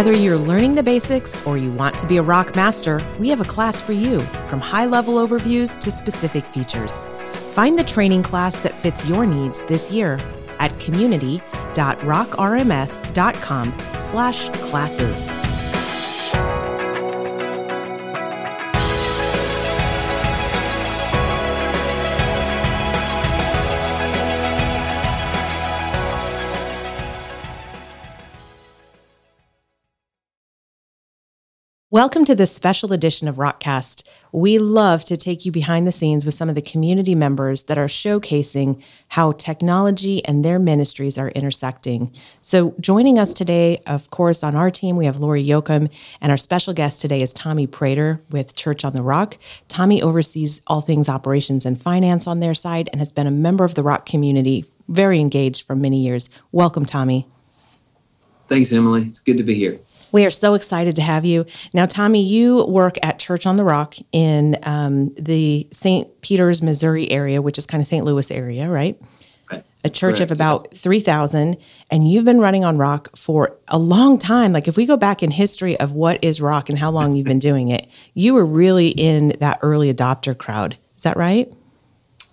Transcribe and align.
Whether 0.00 0.16
you're 0.16 0.38
learning 0.38 0.76
the 0.76 0.82
basics 0.82 1.46
or 1.46 1.58
you 1.58 1.70
want 1.72 1.98
to 1.98 2.06
be 2.06 2.16
a 2.16 2.22
rock 2.22 2.56
master, 2.56 3.02
we 3.18 3.28
have 3.28 3.42
a 3.42 3.44
class 3.44 3.82
for 3.82 3.92
you, 3.92 4.18
from 4.48 4.58
high 4.58 4.86
level 4.86 5.16
overviews 5.16 5.78
to 5.78 5.90
specific 5.90 6.42
features. 6.42 7.04
Find 7.52 7.78
the 7.78 7.84
training 7.84 8.22
class 8.22 8.56
that 8.62 8.72
fits 8.72 9.06
your 9.06 9.26
needs 9.26 9.60
this 9.64 9.92
year 9.92 10.18
at 10.58 10.80
community.rockrms.com 10.80 13.74
slash 13.98 14.48
classes. 14.48 15.39
Welcome 31.92 32.24
to 32.26 32.36
this 32.36 32.54
special 32.54 32.92
edition 32.92 33.26
of 33.26 33.34
Rockcast. 33.34 34.04
We 34.30 34.60
love 34.60 35.02
to 35.06 35.16
take 35.16 35.44
you 35.44 35.50
behind 35.50 35.88
the 35.88 35.92
scenes 35.92 36.24
with 36.24 36.34
some 36.34 36.48
of 36.48 36.54
the 36.54 36.62
community 36.62 37.16
members 37.16 37.64
that 37.64 37.78
are 37.78 37.88
showcasing 37.88 38.80
how 39.08 39.32
technology 39.32 40.24
and 40.24 40.44
their 40.44 40.60
ministries 40.60 41.18
are 41.18 41.30
intersecting. 41.30 42.14
So, 42.42 42.76
joining 42.78 43.18
us 43.18 43.34
today, 43.34 43.82
of 43.88 44.08
course, 44.10 44.44
on 44.44 44.54
our 44.54 44.70
team, 44.70 44.94
we 44.94 45.04
have 45.04 45.16
Lorrie 45.16 45.42
Yoakum, 45.42 45.90
and 46.20 46.30
our 46.30 46.38
special 46.38 46.72
guest 46.72 47.00
today 47.00 47.22
is 47.22 47.34
Tommy 47.34 47.66
Prater 47.66 48.22
with 48.30 48.54
Church 48.54 48.84
on 48.84 48.92
the 48.92 49.02
Rock. 49.02 49.36
Tommy 49.66 50.00
oversees 50.00 50.60
all 50.68 50.82
things 50.82 51.08
operations 51.08 51.66
and 51.66 51.82
finance 51.82 52.28
on 52.28 52.38
their 52.38 52.54
side 52.54 52.88
and 52.92 53.00
has 53.00 53.10
been 53.10 53.26
a 53.26 53.32
member 53.32 53.64
of 53.64 53.74
the 53.74 53.82
Rock 53.82 54.06
community, 54.06 54.64
very 54.86 55.18
engaged 55.18 55.66
for 55.66 55.74
many 55.74 56.00
years. 56.00 56.30
Welcome, 56.52 56.84
Tommy. 56.84 57.26
Thanks, 58.46 58.72
Emily. 58.72 59.02
It's 59.02 59.18
good 59.18 59.38
to 59.38 59.42
be 59.42 59.54
here. 59.54 59.80
We 60.12 60.24
are 60.24 60.30
so 60.30 60.54
excited 60.54 60.96
to 60.96 61.02
have 61.02 61.24
you. 61.24 61.46
Now, 61.72 61.86
Tommy, 61.86 62.22
you 62.22 62.64
work 62.66 62.96
at 63.02 63.18
Church 63.18 63.46
on 63.46 63.56
the 63.56 63.64
Rock 63.64 63.94
in 64.12 64.58
um, 64.64 65.14
the 65.14 65.68
St. 65.70 66.20
Peters, 66.20 66.62
Missouri 66.62 67.10
area, 67.10 67.42
which 67.42 67.58
is 67.58 67.66
kind 67.66 67.80
of 67.80 67.86
St. 67.86 68.04
Louis 68.04 68.30
area, 68.30 68.68
right? 68.68 69.00
Right. 69.50 69.64
A 69.84 69.90
church 69.90 70.16
Correct, 70.18 70.30
of 70.30 70.36
about 70.36 70.76
3,000. 70.76 71.56
And 71.90 72.10
you've 72.10 72.24
been 72.24 72.40
running 72.40 72.64
on 72.64 72.78
Rock 72.78 73.16
for 73.16 73.56
a 73.68 73.78
long 73.78 74.18
time. 74.18 74.52
Like, 74.52 74.68
if 74.68 74.76
we 74.76 74.86
go 74.86 74.96
back 74.96 75.22
in 75.22 75.30
history 75.30 75.78
of 75.78 75.92
what 75.92 76.22
is 76.22 76.40
Rock 76.40 76.68
and 76.68 76.78
how 76.78 76.90
long 76.90 77.14
you've 77.14 77.26
been 77.26 77.38
doing 77.38 77.68
it, 77.68 77.88
you 78.14 78.34
were 78.34 78.46
really 78.46 78.88
in 78.88 79.32
that 79.40 79.58
early 79.62 79.92
adopter 79.92 80.36
crowd. 80.36 80.76
Is 80.96 81.04
that 81.04 81.16
right? 81.16 81.52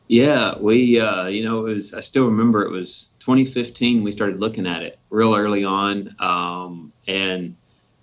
Yeah, 0.08 0.58
we, 0.59 1.00
uh, 1.00 1.28
you 1.28 1.44
know, 1.44 1.66
it 1.66 1.73
was, 1.73 1.94
I 1.94 2.00
still 2.00 2.25
remember 2.25 2.64
it 2.64 2.72
was 2.72 3.09
2015 3.19 4.03
we 4.03 4.12
started 4.14 4.39
looking 4.39 4.66
at 4.66 4.84
it 4.84 4.97
real 5.09 5.36
early 5.36 5.66
on. 5.66 6.16
Um, 6.19 6.94
and 7.08 7.58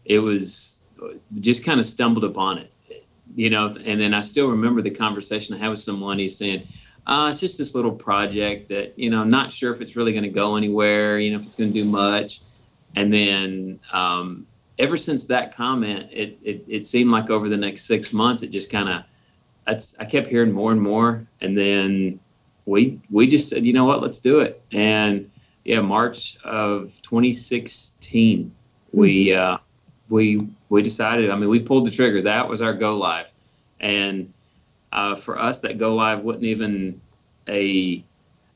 it 0.04 0.18
was 0.18 0.76
just 1.40 1.64
kind 1.64 1.80
of 1.80 1.86
stumbled 1.86 2.24
upon 2.24 2.58
it, 2.58 2.72
you 3.34 3.50
know. 3.50 3.74
And 3.84 4.00
then 4.00 4.14
I 4.14 4.20
still 4.20 4.50
remember 4.50 4.82
the 4.82 4.90
conversation 4.90 5.54
I 5.54 5.58
had 5.58 5.70
with 5.70 5.80
someone. 5.80 6.18
He's 6.18 6.36
saying, 6.36 6.66
uh, 7.06 7.26
"It's 7.30 7.40
just 7.40 7.58
this 7.58 7.74
little 7.74 7.92
project 7.92 8.68
that 8.68 8.98
you 8.98 9.10
know, 9.10 9.20
I'm 9.20 9.30
not 9.30 9.52
sure 9.52 9.72
if 9.72 9.80
it's 9.80 9.96
really 9.96 10.12
going 10.12 10.24
to 10.24 10.30
go 10.30 10.56
anywhere. 10.56 11.18
You 11.18 11.32
know, 11.32 11.38
if 11.38 11.46
it's 11.46 11.54
going 11.54 11.72
to 11.72 11.82
do 11.82 11.84
much." 11.84 12.40
And 12.96 13.12
then 13.12 13.80
um, 13.92 14.46
ever 14.78 14.96
since 14.96 15.24
that 15.26 15.54
comment, 15.54 16.08
it, 16.12 16.38
it 16.42 16.64
it 16.68 16.86
seemed 16.86 17.10
like 17.10 17.30
over 17.30 17.48
the 17.48 17.56
next 17.56 17.86
six 17.86 18.12
months, 18.12 18.42
it 18.42 18.50
just 18.50 18.70
kind 18.70 18.88
of 18.88 19.04
I 19.66 20.04
kept 20.04 20.28
hearing 20.28 20.52
more 20.52 20.72
and 20.72 20.80
more, 20.80 21.26
and 21.40 21.56
then 21.56 22.20
we 22.66 23.00
we 23.10 23.26
just 23.26 23.48
said, 23.48 23.64
you 23.64 23.72
know 23.72 23.84
what, 23.84 24.02
let's 24.02 24.18
do 24.18 24.40
it. 24.40 24.62
And 24.72 25.30
yeah, 25.64 25.80
March 25.80 26.36
of 26.44 27.00
2016, 27.02 28.54
we 28.92 29.32
uh, 29.32 29.58
we 30.08 30.48
we 30.68 30.82
decided. 30.82 31.30
I 31.30 31.36
mean, 31.36 31.48
we 31.48 31.60
pulled 31.60 31.86
the 31.86 31.90
trigger. 31.90 32.22
That 32.22 32.48
was 32.48 32.62
our 32.62 32.74
go 32.74 32.96
live, 32.96 33.30
and 33.80 34.32
uh, 34.92 35.16
for 35.16 35.38
us, 35.38 35.60
that 35.60 35.78
go 35.78 35.94
live 35.94 36.20
wasn't 36.20 36.44
even 36.44 37.00
a, 37.48 38.04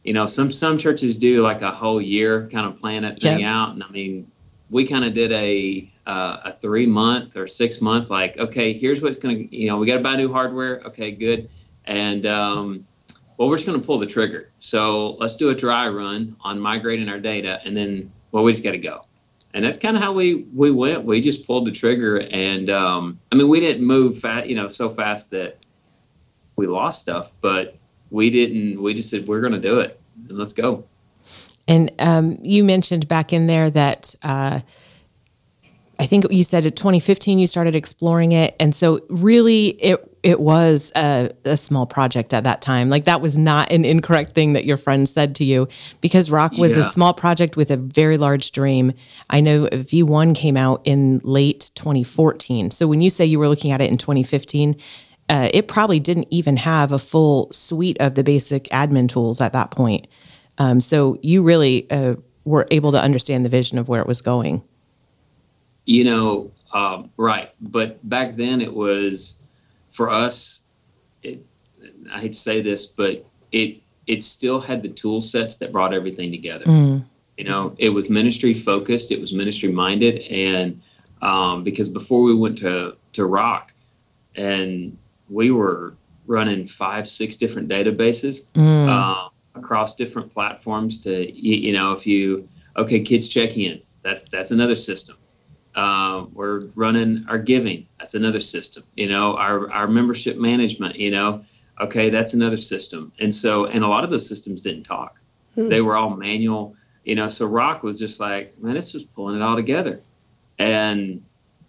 you 0.04 0.12
know, 0.12 0.26
some 0.26 0.50
some 0.50 0.78
churches 0.78 1.16
do 1.16 1.41
like 1.42 1.62
a 1.62 1.70
whole 1.70 2.00
year 2.00 2.48
kind 2.53 2.66
of 2.66 2.76
plan 2.76 3.03
that 3.03 3.20
thing 3.20 3.41
yep. 3.41 3.48
out, 3.48 3.72
and 3.75 3.82
I 3.82 3.88
mean, 3.88 4.31
we 4.70 4.87
kind 4.87 5.04
of 5.04 5.14
did 5.14 5.32
a 5.32 5.91
uh, 6.06 6.41
a 6.44 6.53
three 6.53 6.87
month 6.87 7.37
or 7.37 7.47
six 7.47 7.81
month. 7.81 8.10
Like, 8.10 8.38
okay, 8.38 8.72
here's 8.72 9.03
what's 9.03 9.19
gonna, 9.19 9.34
you 9.50 9.69
know, 9.69 9.78
we 9.78 9.87
got 9.87 9.97
to 9.97 10.03
buy 10.03 10.16
new 10.16 10.32
hardware. 10.32 10.81
Okay, 10.87 11.12
good, 11.12 11.48
and 11.87 12.26
um, 12.26 12.87
well, 13.37 13.48
we're 13.48 13.56
just 13.56 13.66
gonna 13.66 13.78
pull 13.78 13.98
the 13.98 14.06
trigger. 14.06 14.50
So 14.58 15.12
let's 15.12 15.37
do 15.37 15.48
a 15.50 15.54
dry 15.54 15.88
run 15.88 16.37
on 16.42 16.60
migrating 16.60 17.08
our 17.08 17.19
data, 17.19 17.60
and 17.64 17.76
then 17.76 18.12
well, 18.32 18.44
we 18.44 18.53
just 18.53 18.62
got 18.62 18.72
to 18.72 18.78
go 18.78 19.03
and 19.54 19.64
that's 19.64 19.78
kind 19.78 19.97
of 19.97 20.03
how 20.03 20.12
we 20.12 20.47
we 20.54 20.70
went. 20.70 21.04
We 21.04 21.20
just 21.20 21.47
pulled 21.47 21.66
the 21.66 21.72
trigger, 21.72 22.20
and 22.31 22.69
um, 22.70 23.19
I 23.32 23.36
mean, 23.36 23.48
we 23.48 23.60
didn't 23.60 23.86
move 23.86 24.19
fast, 24.19 24.47
you 24.47 24.54
know, 24.54 24.69
so 24.69 24.91
fast 24.91 25.31
that 25.31 25.59
we 26.56 26.66
lost 26.66 27.00
stuff, 27.03 27.32
but 27.41 27.76
we 28.10 28.31
didn't. 28.31 28.82
We 28.82 28.94
just 28.94 29.10
said 29.10 29.26
we're 29.26 29.41
going 29.41 29.54
to 29.54 29.60
do 29.60 29.81
it, 29.81 30.00
and 30.28 30.38
let's 30.38 30.53
go. 30.53 30.84
And 31.66 31.92
um, 31.98 32.38
you 32.42 32.64
mentioned 32.64 33.08
back 33.08 33.32
in 33.32 33.47
there 33.47 33.70
that 33.70 34.14
uh, 34.22 34.60
I 35.98 36.06
think 36.06 36.31
you 36.31 36.44
said 36.44 36.64
in 36.64 36.72
2015 36.72 37.38
you 37.38 37.47
started 37.47 37.75
exploring 37.75 38.32
it, 38.32 38.54
and 38.60 38.75
so 38.75 39.00
really 39.08 39.69
it 39.81 40.07
it 40.23 40.41
was 40.41 40.91
a, 40.97 41.31
a, 41.45 41.56
small 41.56 41.87
project 41.87 42.34
at 42.34 42.45
that 42.45 42.61
time. 42.61 42.91
Like 42.91 43.05
that 43.05 43.21
was 43.21 43.39
not 43.39 43.71
an 43.71 43.84
incorrect 43.84 44.34
thing 44.34 44.53
that 44.55 44.65
your 44.65 44.77
friend 44.77 45.09
said 45.09 45.34
to 45.37 45.45
you, 45.45 45.69
because 46.01 46.31
Rock 46.31 46.53
was 46.53 46.75
yeah. 46.75 46.83
a 46.83 46.84
small 46.84 47.15
project 47.15 47.56
with 47.56 47.71
a 47.71 47.77
very 47.77 48.17
large 48.17 48.53
dream. 48.53 48.93
I 49.31 49.41
know 49.41 49.67
V1 49.67 50.34
came 50.34 50.56
out 50.56 50.81
in 50.84 51.21
late 51.23 51.71
2014. 51.75 52.71
So 52.71 52.87
when 52.87 53.01
you 53.01 53.11
say 53.11 53.25
you 53.25 53.39
were 53.39 53.49
looking 53.49 53.71
at 53.71 53.81
it 53.81 53.91
in 53.91 53.99
2015, 53.99 54.77
uh, 55.29 55.51
it 55.53 55.69
probably 55.69 56.01
didn't 56.01 56.29
even 56.31 56.56
have 56.56 56.93
a 56.93 56.99
full 56.99 57.53
suite 57.53 57.99
of 58.00 58.15
the 58.15 58.25
basic 58.25 58.65
admin 58.65 59.09
tools 59.09 59.41
at 59.41 59.53
that 59.53 59.71
point. 59.71 60.06
Um, 60.59 60.81
so 60.81 61.19
you 61.23 61.43
really 61.43 61.89
uh, 61.91 62.17
were 62.45 62.67
able 62.71 62.93
to 62.93 63.00
understand 63.00 63.45
the 63.45 63.50
vision 63.50 63.79
of 63.79 63.89
where 63.89 64.00
it 64.00 64.06
was 64.06 64.21
going. 64.21 64.62
You 65.85 66.05
know, 66.05 66.50
um, 66.73 67.11
right. 67.17 67.50
But 67.61 68.06
back 68.09 68.37
then 68.37 68.61
it 68.61 68.73
was 68.73 69.38
for 69.98 70.09
us. 70.09 70.62
It, 71.25 71.44
I 72.12 72.20
hate 72.20 72.32
to 72.32 72.38
say 72.38 72.62
this, 72.62 72.86
but 72.86 73.26
it 73.50 73.82
it 74.06 74.22
still 74.22 74.60
had 74.60 74.81
the 74.81 74.88
tool 74.88 75.20
sets 75.20 75.56
that 75.56 75.72
brought 75.72 75.92
everything 75.92 76.31
together. 76.31 76.64
Mm. 76.66 77.04
You 77.36 77.44
know, 77.44 77.75
it 77.78 77.88
was 77.91 78.08
ministry 78.08 78.54
focused, 78.54 79.10
it 79.10 79.20
was 79.20 79.32
ministry 79.32 79.72
minded, 79.72 80.20
and 80.31 80.81
um, 81.20 81.64
because 81.64 81.88
before 81.88 82.22
we 82.22 82.34
went 82.34 82.58
to 82.58 82.97
to 83.14 83.26
Rock, 83.26 83.72
and 84.37 84.97
we 85.28 85.50
were 85.50 85.94
running 86.28 86.69
five, 86.69 87.08
six 87.08 87.34
different 87.34 87.69
databases 87.69 88.47
mm. 88.53 88.88
uh, 88.88 89.28
across 89.56 89.97
different 89.97 90.32
platforms. 90.32 91.00
To 91.00 91.12
you, 91.12 91.56
you 91.56 91.72
know, 91.72 91.91
if 91.91 92.06
you 92.06 92.48
okay, 92.76 93.00
kids 93.00 93.26
check 93.26 93.58
in, 93.58 93.82
that's 94.03 94.22
that's 94.31 94.53
another 94.53 94.76
system. 94.76 95.16
Uh, 95.78 96.27
we're 96.33 96.66
running 96.75 97.25
our 97.28 97.39
giving. 97.39 97.87
That's 98.00 98.15
another 98.15 98.41
system. 98.41 98.83
You 98.97 99.09
know, 99.09 99.37
our 99.37 99.71
our 99.71 99.87
membership 99.87 100.37
management. 100.37 100.97
You 100.97 101.12
know, 101.12 101.44
okay, 101.81 102.11
that's 102.11 102.34
another 102.34 102.56
system. 102.56 103.12
And 103.21 103.33
so, 103.33 103.66
and 103.66 103.84
a 103.84 103.87
lot 103.87 104.03
of 104.03 104.11
those 104.11 104.28
systems 104.28 104.62
didn't 104.62 104.83
talk. 104.83 105.21
Hmm. 105.55 105.69
They 105.69 105.81
were 105.81 105.97
all 105.97 106.11
manual. 106.17 106.75
You 107.05 107.15
know, 107.15 107.28
so 107.28 107.47
Rock 107.47 107.85
was 107.85 107.97
just 107.97 108.19
like, 108.19 108.61
man, 108.61 108.75
this 108.75 108.93
was 108.93 109.05
pulling 109.05 109.37
it 109.37 109.43
all 109.43 109.55
together. 109.55 110.00
And 110.58 111.23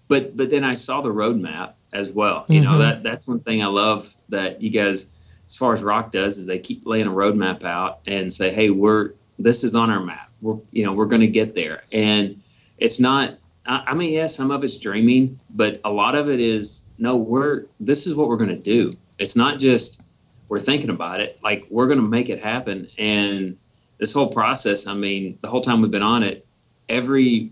but 0.07 0.35
but 0.35 0.49
then 0.49 0.63
I 0.63 0.73
saw 0.73 1.01
the 1.01 1.13
roadmap 1.13 1.73
as 1.93 2.09
well. 2.09 2.45
You 2.47 2.61
mm-hmm. 2.61 2.71
know, 2.71 2.77
that 2.79 3.03
that's 3.03 3.27
one 3.27 3.41
thing 3.41 3.61
I 3.61 3.67
love 3.67 4.15
that 4.29 4.59
you 4.59 4.71
guys, 4.71 5.11
as 5.45 5.55
far 5.55 5.73
as 5.73 5.83
Rock 5.83 6.09
does, 6.09 6.39
is 6.39 6.47
they 6.47 6.57
keep 6.57 6.81
laying 6.87 7.05
a 7.05 7.11
roadmap 7.11 7.63
out 7.63 7.99
and 8.07 8.33
say, 8.33 8.51
hey, 8.51 8.71
we're 8.71 9.11
this 9.37 9.63
is 9.63 9.75
on 9.75 9.91
our 9.91 9.99
map. 9.99 10.31
We're 10.41 10.57
you 10.71 10.83
know 10.83 10.93
we're 10.93 11.05
going 11.05 11.21
to 11.21 11.27
get 11.27 11.53
there. 11.53 11.83
And 11.91 12.41
it's 12.79 12.99
not 12.99 13.37
I 13.69 13.93
mean, 13.93 14.13
yeah, 14.13 14.27
some 14.27 14.49
of 14.49 14.63
it's 14.63 14.77
dreaming, 14.77 15.39
but 15.51 15.79
a 15.83 15.91
lot 15.91 16.15
of 16.15 16.29
it 16.29 16.39
is 16.39 16.83
no. 16.97 17.15
We're 17.15 17.65
this 17.79 18.07
is 18.07 18.15
what 18.15 18.27
we're 18.27 18.37
going 18.37 18.49
to 18.49 18.55
do. 18.55 18.97
It's 19.19 19.35
not 19.35 19.59
just 19.59 20.01
we're 20.47 20.59
thinking 20.59 20.89
about 20.89 21.21
it. 21.21 21.39
Like 21.43 21.67
we're 21.69 21.85
going 21.85 21.99
to 21.99 22.07
make 22.07 22.29
it 22.29 22.43
happen. 22.43 22.89
And 22.97 23.57
this 23.99 24.11
whole 24.11 24.29
process, 24.29 24.87
I 24.87 24.95
mean, 24.95 25.37
the 25.41 25.47
whole 25.47 25.61
time 25.61 25.81
we've 25.81 25.91
been 25.91 26.01
on 26.01 26.23
it, 26.23 26.45
every 26.89 27.51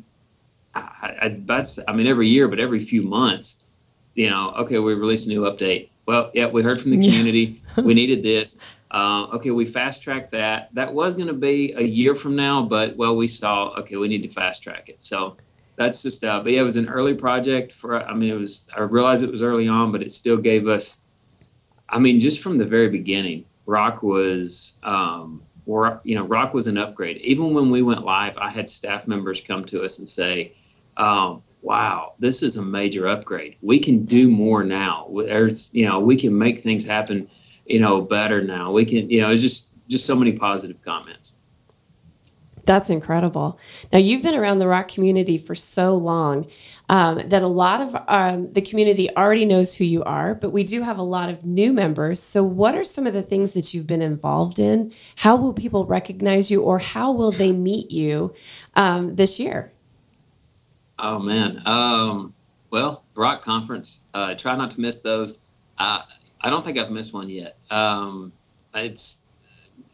I, 0.73 1.39
I, 1.49 1.65
I 1.87 1.93
mean, 1.93 2.07
every 2.07 2.27
year, 2.27 2.47
but 2.47 2.59
every 2.59 2.79
few 2.79 3.03
months, 3.03 3.57
you 4.15 4.29
know, 4.29 4.53
okay, 4.57 4.79
we 4.79 4.93
released 4.95 5.27
a 5.27 5.29
new 5.29 5.41
update. 5.41 5.89
Well, 6.07 6.31
yeah, 6.33 6.47
we 6.47 6.63
heard 6.63 6.79
from 6.79 6.91
the 6.91 6.97
community. 6.97 7.61
Yeah. 7.77 7.83
we 7.85 7.93
needed 7.93 8.23
this. 8.23 8.57
Uh, 8.89 9.27
okay, 9.33 9.51
we 9.51 9.65
fast 9.65 10.01
tracked 10.01 10.31
that. 10.31 10.73
That 10.73 10.93
was 10.93 11.15
going 11.15 11.27
to 11.27 11.33
be 11.33 11.73
a 11.73 11.83
year 11.83 12.15
from 12.15 12.35
now, 12.35 12.63
but 12.63 12.95
well, 12.95 13.15
we 13.15 13.27
saw 13.27 13.69
okay, 13.79 13.97
we 13.97 14.07
need 14.07 14.23
to 14.23 14.29
fast 14.29 14.63
track 14.63 14.89
it. 14.89 14.97
So 15.03 15.37
that's 15.77 16.03
just 16.03 16.23
uh, 16.23 16.41
but 16.41 16.51
yeah, 16.51 16.61
it 16.61 16.63
was 16.65 16.75
an 16.75 16.89
early 16.89 17.13
project 17.13 17.71
for. 17.71 18.01
I 18.01 18.13
mean, 18.13 18.29
it 18.29 18.37
was. 18.37 18.69
I 18.75 18.81
realized 18.81 19.23
it 19.23 19.31
was 19.31 19.43
early 19.43 19.67
on, 19.67 19.91
but 19.91 20.01
it 20.01 20.11
still 20.11 20.37
gave 20.37 20.67
us. 20.67 20.97
I 21.89 21.99
mean, 21.99 22.19
just 22.19 22.41
from 22.41 22.57
the 22.57 22.65
very 22.65 22.89
beginning, 22.89 23.45
Rock 23.65 24.03
was. 24.03 24.73
Um, 24.83 25.43
or, 25.67 25.99
you 26.05 26.15
know, 26.15 26.25
Rock 26.25 26.53
was 26.53 26.67
an 26.67 26.77
upgrade. 26.77 27.17
Even 27.17 27.53
when 27.53 27.69
we 27.69 27.81
went 27.81 28.05
live, 28.05 28.37
I 28.37 28.49
had 28.49 28.69
staff 28.69 29.05
members 29.05 29.41
come 29.41 29.65
to 29.65 29.83
us 29.83 29.99
and 29.99 30.07
say, 30.07 30.55
um, 30.95 31.43
wow, 31.61 32.13
this 32.19 32.41
is 32.41 32.55
a 32.55 32.63
major 32.63 33.05
upgrade. 33.07 33.57
We 33.61 33.79
can 33.79 34.05
do 34.05 34.31
more 34.31 34.63
now. 34.63 35.11
There's, 35.13 35.73
you 35.73 35.85
know, 35.85 35.99
we 35.99 36.15
can 36.15 36.35
make 36.35 36.61
things 36.61 36.87
happen, 36.87 37.29
you 37.65 37.79
know, 37.79 38.01
better 38.01 38.41
now. 38.41 38.71
We 38.71 38.85
can, 38.85 39.09
you 39.09 39.21
know, 39.21 39.29
it's 39.29 39.41
just 39.41 39.73
just 39.89 40.05
so 40.05 40.15
many 40.15 40.31
positive 40.33 40.81
comments. 40.81 41.33
That's 42.67 42.89
incredible. 42.89 43.57
Now, 43.93 43.99
you've 43.99 44.21
been 44.21 44.35
around 44.35 44.59
the 44.59 44.67
rock 44.67 44.89
community 44.89 45.37
for 45.37 45.55
so 45.55 45.93
long 45.93 46.47
um, 46.89 47.21
that 47.29 47.41
a 47.41 47.47
lot 47.47 47.79
of 47.79 48.03
um, 48.09 48.51
the 48.51 48.61
community 48.61 49.09
already 49.15 49.45
knows 49.45 49.75
who 49.75 49.85
you 49.85 50.03
are, 50.03 50.35
but 50.35 50.51
we 50.51 50.65
do 50.65 50.81
have 50.81 50.97
a 50.97 51.03
lot 51.03 51.29
of 51.29 51.45
new 51.45 51.71
members. 51.71 52.21
So, 52.21 52.43
what 52.43 52.75
are 52.75 52.83
some 52.83 53.07
of 53.07 53.13
the 53.13 53.21
things 53.21 53.53
that 53.53 53.73
you've 53.73 53.87
been 53.87 54.01
involved 54.01 54.59
in? 54.59 54.91
How 55.15 55.37
will 55.37 55.53
people 55.53 55.85
recognize 55.85 56.51
you, 56.51 56.61
or 56.61 56.77
how 56.79 57.13
will 57.13 57.31
they 57.31 57.53
meet 57.53 57.89
you 57.89 58.33
um, 58.75 59.15
this 59.15 59.39
year? 59.39 59.71
Oh, 60.99 61.19
man. 61.19 61.61
Um, 61.65 62.33
well, 62.69 63.05
Rock 63.15 63.43
Conference, 63.43 64.01
uh, 64.13 64.35
try 64.35 64.57
not 64.57 64.71
to 64.71 64.81
miss 64.81 64.99
those. 64.99 65.39
Uh, 65.77 66.01
I 66.41 66.49
don't 66.49 66.65
think 66.65 66.77
I've 66.77 66.91
missed 66.91 67.13
one 67.13 67.29
yet. 67.29 67.57
Um, 67.71 68.33
it's 68.75 69.21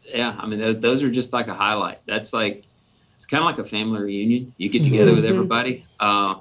yeah, 0.04 0.36
I 0.38 0.46
mean, 0.46 0.60
those, 0.60 0.80
those 0.80 1.02
are 1.02 1.10
just 1.10 1.32
like 1.32 1.48
a 1.48 1.54
highlight. 1.54 2.00
That's 2.06 2.32
like, 2.32 2.64
it's 3.16 3.26
kind 3.26 3.40
of 3.40 3.46
like 3.46 3.58
a 3.58 3.64
family 3.64 4.02
reunion. 4.02 4.52
You 4.58 4.68
get 4.68 4.82
together 4.82 5.12
mm-hmm. 5.12 5.22
with 5.22 5.24
everybody, 5.26 5.86
uh, 6.00 6.36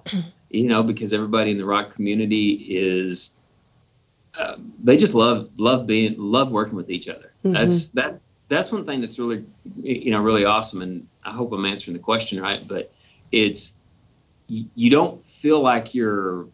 you 0.49 0.67
know, 0.67 0.83
because 0.83 1.13
everybody 1.13 1.51
in 1.51 1.57
the 1.57 1.65
rock 1.65 1.93
community 1.93 2.67
is, 2.69 3.31
uh, 4.37 4.55
they 4.83 4.97
just 4.97 5.13
love, 5.13 5.49
love 5.57 5.85
being, 5.85 6.15
love 6.17 6.51
working 6.51 6.75
with 6.75 6.89
each 6.89 7.07
other. 7.07 7.31
Mm-hmm. 7.43 7.53
That's, 7.53 7.89
that, 7.89 8.19
that's 8.49 8.71
one 8.71 8.85
thing 8.85 9.01
that's 9.01 9.17
really, 9.19 9.45
you 9.81 10.11
know, 10.11 10.21
really 10.21 10.45
awesome. 10.45 10.81
And 10.81 11.07
I 11.23 11.31
hope 11.31 11.51
I'm 11.53 11.65
answering 11.65 11.95
the 11.95 12.03
question 12.03 12.41
right, 12.41 12.67
but 12.67 12.91
it's, 13.31 13.73
you 14.47 14.89
don't 14.89 15.25
feel 15.25 15.61
like 15.61 15.95
you're, 15.95 16.47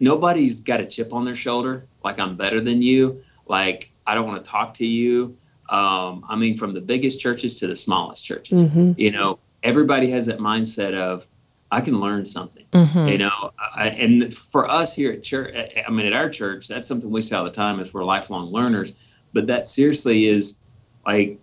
nobody's 0.00 0.60
got 0.60 0.80
a 0.80 0.86
chip 0.86 1.12
on 1.12 1.24
their 1.24 1.34
shoulder. 1.34 1.86
Like 2.04 2.20
I'm 2.20 2.36
better 2.36 2.60
than 2.60 2.82
you. 2.82 3.22
Like, 3.46 3.90
I 4.06 4.14
don't 4.14 4.26
want 4.26 4.44
to 4.44 4.50
talk 4.50 4.74
to 4.74 4.86
you 4.86 5.36
um, 5.68 6.24
I 6.28 6.36
mean, 6.36 6.56
from 6.56 6.74
the 6.74 6.80
biggest 6.80 7.20
churches 7.20 7.58
to 7.60 7.66
the 7.66 7.76
smallest 7.76 8.24
churches. 8.24 8.62
Mm-hmm. 8.62 8.92
You 8.96 9.10
know, 9.10 9.38
everybody 9.62 10.10
has 10.10 10.26
that 10.26 10.38
mindset 10.38 10.94
of, 10.94 11.26
I 11.70 11.82
can 11.82 12.00
learn 12.00 12.24
something. 12.24 12.64
Mm-hmm. 12.72 13.08
You 13.08 13.18
know, 13.18 13.50
I, 13.58 13.88
and 13.88 14.34
for 14.34 14.68
us 14.70 14.94
here 14.94 15.12
at 15.12 15.22
church, 15.22 15.54
I 15.86 15.90
mean, 15.90 16.06
at 16.06 16.14
our 16.14 16.30
church, 16.30 16.66
that's 16.66 16.86
something 16.86 17.10
we 17.10 17.20
say 17.20 17.36
all 17.36 17.44
the 17.44 17.50
time 17.50 17.78
is 17.80 17.92
we're 17.92 18.04
lifelong 18.04 18.50
learners. 18.50 18.92
But 19.34 19.46
that 19.48 19.66
seriously 19.66 20.26
is 20.26 20.60
like, 21.06 21.38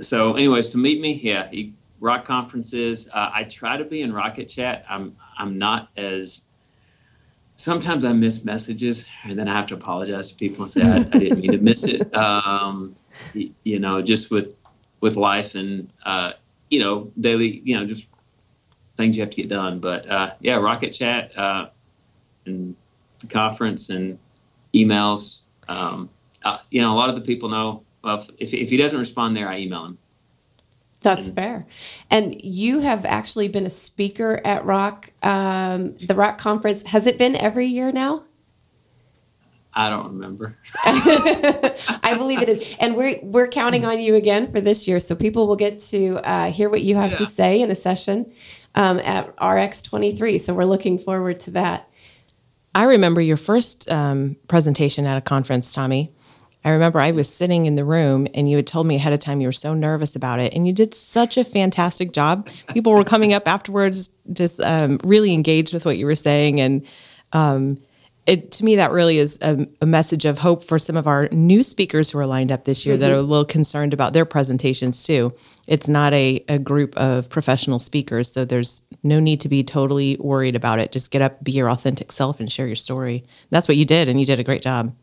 so. 0.00 0.34
Anyways, 0.34 0.70
to 0.70 0.78
meet 0.78 1.00
me, 1.00 1.20
yeah, 1.22 1.48
rock 2.00 2.24
conferences. 2.24 3.08
Uh, 3.12 3.30
I 3.32 3.44
try 3.44 3.76
to 3.76 3.84
be 3.84 4.02
in 4.02 4.12
Rocket 4.12 4.48
Chat. 4.48 4.84
I'm 4.88 5.16
I'm 5.38 5.58
not 5.58 5.90
as 5.96 6.42
sometimes 7.56 8.04
I 8.04 8.12
miss 8.12 8.44
messages 8.44 9.08
and 9.24 9.38
then 9.38 9.48
I 9.48 9.52
have 9.52 9.66
to 9.68 9.74
apologize 9.74 10.28
to 10.30 10.34
people 10.34 10.64
and 10.64 10.70
say 10.70 10.82
I, 10.82 10.96
I 10.96 11.02
didn't 11.02 11.40
mean 11.40 11.52
to 11.52 11.58
miss 11.58 11.84
it. 11.84 12.12
Um, 12.14 12.96
you 13.32 13.78
know, 13.78 14.02
just 14.02 14.30
with 14.30 14.54
with 15.00 15.16
life 15.16 15.54
and 15.54 15.90
uh, 16.04 16.32
you 16.70 16.80
know 16.80 17.10
daily, 17.20 17.60
you 17.64 17.78
know, 17.78 17.86
just 17.86 18.06
things 18.96 19.16
you 19.16 19.22
have 19.22 19.30
to 19.30 19.36
get 19.36 19.48
done. 19.48 19.80
But 19.80 20.08
uh, 20.08 20.34
yeah, 20.40 20.56
Rocket 20.56 20.90
Chat 20.90 21.36
uh, 21.36 21.68
and 22.46 22.74
the 23.20 23.26
conference 23.26 23.90
and 23.90 24.18
emails. 24.74 25.40
Um, 25.68 26.10
uh, 26.44 26.58
you 26.70 26.80
know, 26.80 26.92
a 26.92 26.96
lot 26.96 27.08
of 27.08 27.14
the 27.14 27.22
people 27.22 27.48
know. 27.48 27.82
Well, 28.02 28.26
if 28.38 28.52
if 28.52 28.70
he 28.70 28.76
doesn't 28.76 28.98
respond 28.98 29.36
there, 29.36 29.48
I 29.48 29.58
email 29.58 29.86
him. 29.86 29.98
That's 31.00 31.28
fair. 31.28 31.60
And 32.10 32.42
you 32.42 32.80
have 32.80 33.04
actually 33.04 33.48
been 33.48 33.66
a 33.66 33.70
speaker 33.70 34.40
at 34.42 34.64
Rock, 34.64 35.10
um, 35.22 35.94
the 35.98 36.14
Rock 36.14 36.38
Conference. 36.38 36.82
Has 36.84 37.06
it 37.06 37.18
been 37.18 37.36
every 37.36 37.66
year 37.66 37.92
now? 37.92 38.22
I 39.76 39.90
don't 39.90 40.06
remember. 40.06 40.56
I 40.84 42.14
believe 42.16 42.40
it 42.42 42.48
is, 42.48 42.76
and 42.78 42.94
we're 42.94 43.18
we're 43.22 43.48
counting 43.48 43.84
on 43.84 44.00
you 44.00 44.14
again 44.14 44.50
for 44.50 44.60
this 44.60 44.86
year, 44.86 45.00
so 45.00 45.16
people 45.16 45.48
will 45.48 45.56
get 45.56 45.80
to 45.80 46.16
uh, 46.18 46.50
hear 46.52 46.70
what 46.70 46.82
you 46.82 46.94
have 46.94 47.12
yeah. 47.12 47.16
to 47.16 47.26
say 47.26 47.60
in 47.60 47.70
a 47.70 47.74
session 47.74 48.32
um, 48.76 49.00
at 49.00 49.34
RX 49.42 49.82
twenty 49.82 50.14
three. 50.14 50.38
So 50.38 50.54
we're 50.54 50.64
looking 50.64 50.98
forward 50.98 51.40
to 51.40 51.50
that. 51.52 51.88
I 52.74 52.84
remember 52.84 53.20
your 53.20 53.36
first 53.36 53.90
um, 53.90 54.36
presentation 54.48 55.06
at 55.06 55.16
a 55.16 55.20
conference, 55.20 55.72
Tommy. 55.72 56.12
I 56.64 56.70
remember 56.70 56.98
I 56.98 57.10
was 57.10 57.32
sitting 57.32 57.66
in 57.66 57.74
the 57.74 57.84
room 57.84 58.26
and 58.32 58.48
you 58.48 58.56
had 58.56 58.66
told 58.66 58.86
me 58.86 58.96
ahead 58.96 59.12
of 59.12 59.18
time 59.18 59.40
you 59.40 59.48
were 59.48 59.52
so 59.52 59.74
nervous 59.74 60.16
about 60.16 60.40
it, 60.40 60.54
and 60.54 60.66
you 60.66 60.72
did 60.72 60.94
such 60.94 61.36
a 61.36 61.44
fantastic 61.44 62.12
job. 62.12 62.48
People 62.72 62.92
were 62.92 63.04
coming 63.04 63.32
up 63.32 63.48
afterwards, 63.48 64.08
just 64.32 64.60
um, 64.60 64.98
really 65.04 65.34
engaged 65.34 65.74
with 65.74 65.84
what 65.84 65.98
you 65.98 66.06
were 66.06 66.14
saying, 66.14 66.60
and 66.60 66.86
um, 67.32 67.78
it 68.26 68.50
to 68.52 68.64
me 68.64 68.76
that 68.76 68.90
really 68.90 69.18
is 69.18 69.38
a, 69.42 69.66
a, 69.80 69.86
message 69.86 70.24
of 70.24 70.38
hope 70.38 70.62
for 70.64 70.78
some 70.78 70.96
of 70.96 71.06
our 71.06 71.28
new 71.30 71.62
speakers 71.62 72.10
who 72.10 72.18
are 72.18 72.26
lined 72.26 72.50
up 72.50 72.64
this 72.64 72.86
year 72.86 72.94
mm-hmm. 72.94 73.02
that 73.02 73.10
are 73.10 73.16
a 73.16 73.22
little 73.22 73.44
concerned 73.44 73.92
about 73.92 74.12
their 74.14 74.24
presentations 74.24 75.04
too. 75.04 75.32
It's 75.66 75.88
not 75.88 76.14
a, 76.14 76.42
a 76.48 76.58
group 76.58 76.96
of 76.96 77.28
professional 77.28 77.78
speakers 77.78 78.32
so 78.32 78.44
there's 78.44 78.82
no 79.02 79.20
need 79.20 79.40
to 79.42 79.48
be 79.48 79.62
totally 79.62 80.16
worried 80.20 80.56
about 80.56 80.78
it. 80.78 80.90
Just 80.90 81.10
get 81.10 81.20
up 81.20 81.42
be 81.44 81.52
your 81.52 81.70
authentic 81.70 82.12
self 82.12 82.40
and 82.40 82.50
share 82.50 82.66
your 82.66 82.76
story. 82.76 83.24
That's 83.50 83.68
what 83.68 83.76
you 83.76 83.84
did 83.84 84.08
and 84.08 84.18
you 84.18 84.26
did 84.26 84.40
a 84.40 84.44
great 84.44 84.62
job. 84.62 84.94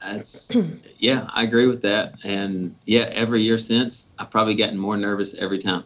That's 0.00 0.56
yeah 0.98 1.28
i 1.32 1.44
agree 1.44 1.66
with 1.66 1.82
that. 1.82 2.14
And 2.24 2.74
yeah 2.86 3.08
every 3.12 3.42
year 3.42 3.58
since 3.58 4.06
i've 4.18 4.30
probably 4.30 4.56
gotten 4.56 4.78
more 4.78 4.96
nervous 4.96 5.38
every 5.38 5.58
time. 5.58 5.84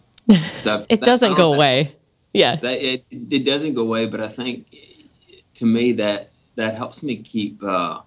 So 0.60 0.86
it 0.88 1.02
doesn't 1.02 1.34
go 1.34 1.52
away. 1.52 1.88
Yeah. 2.32 2.56
That, 2.56 2.84
it, 2.84 3.06
it 3.10 3.46
doesn't 3.46 3.72
go 3.72 3.80
away 3.80 4.04
but 4.04 4.20
i 4.20 4.28
think 4.28 4.66
to 5.54 5.64
me 5.64 5.92
that 5.92 6.28
that 6.56 6.74
helps 6.74 7.02
me 7.02 7.16
keep 7.16 7.62
uh, 7.62 8.00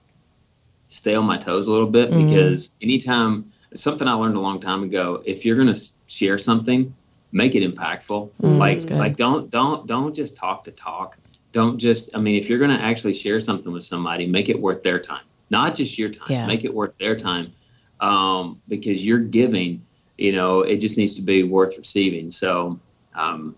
stay 0.88 1.16
on 1.16 1.26
my 1.26 1.38
toes 1.38 1.68
a 1.68 1.72
little 1.72 1.88
bit 1.88 2.12
mm-hmm. 2.12 2.28
because 2.28 2.72
anytime 2.82 3.52
something 3.74 4.08
I 4.08 4.14
learned 4.14 4.36
a 4.36 4.42
long 4.42 4.60
time 4.60 4.84
ago, 4.84 5.24
if 5.26 5.46
you're 5.46 5.58
gonna 5.58 5.78
share 6.08 6.38
something, 6.38 6.94
make 7.32 7.56
it 7.56 7.64
impactful. 7.64 8.32
Mm, 8.42 8.58
like 8.58 8.90
like 8.90 9.16
don't 9.16 9.50
don't 9.50 9.88
don't 9.88 10.14
just 10.14 10.36
talk 10.36 10.64
to 10.66 10.72
talk. 10.72 11.18
Don't 11.52 11.78
just 11.78 12.16
I 12.16 12.20
mean 12.20 12.36
if 12.36 12.50
you're 12.50 12.60
gonna 12.60 12.74
actually 12.74 13.14
share 13.14 13.40
something 13.40 13.72
with 13.72 13.84
somebody, 13.84 14.28
make 14.28 14.50
it 14.50 14.60
worth 14.60 14.84
their 14.84 15.00
time, 15.00 15.24
not 15.50 15.76
just 15.76 15.98
your 15.98 16.10
time. 16.10 16.28
Yeah. 16.30 16.46
Make 16.48 16.66
it 16.66 16.74
worth 16.74 16.98
their 16.98 17.16
time 17.16 17.54
um, 18.00 18.62
because 18.68 19.06
you're 19.06 19.20
giving. 19.20 19.86
You 20.18 20.34
know, 20.34 20.62
it 20.62 20.78
just 20.78 20.98
needs 20.98 21.14
to 21.14 21.22
be 21.22 21.44
worth 21.44 21.78
receiving. 21.78 22.30
So 22.30 22.78
um, 23.16 23.56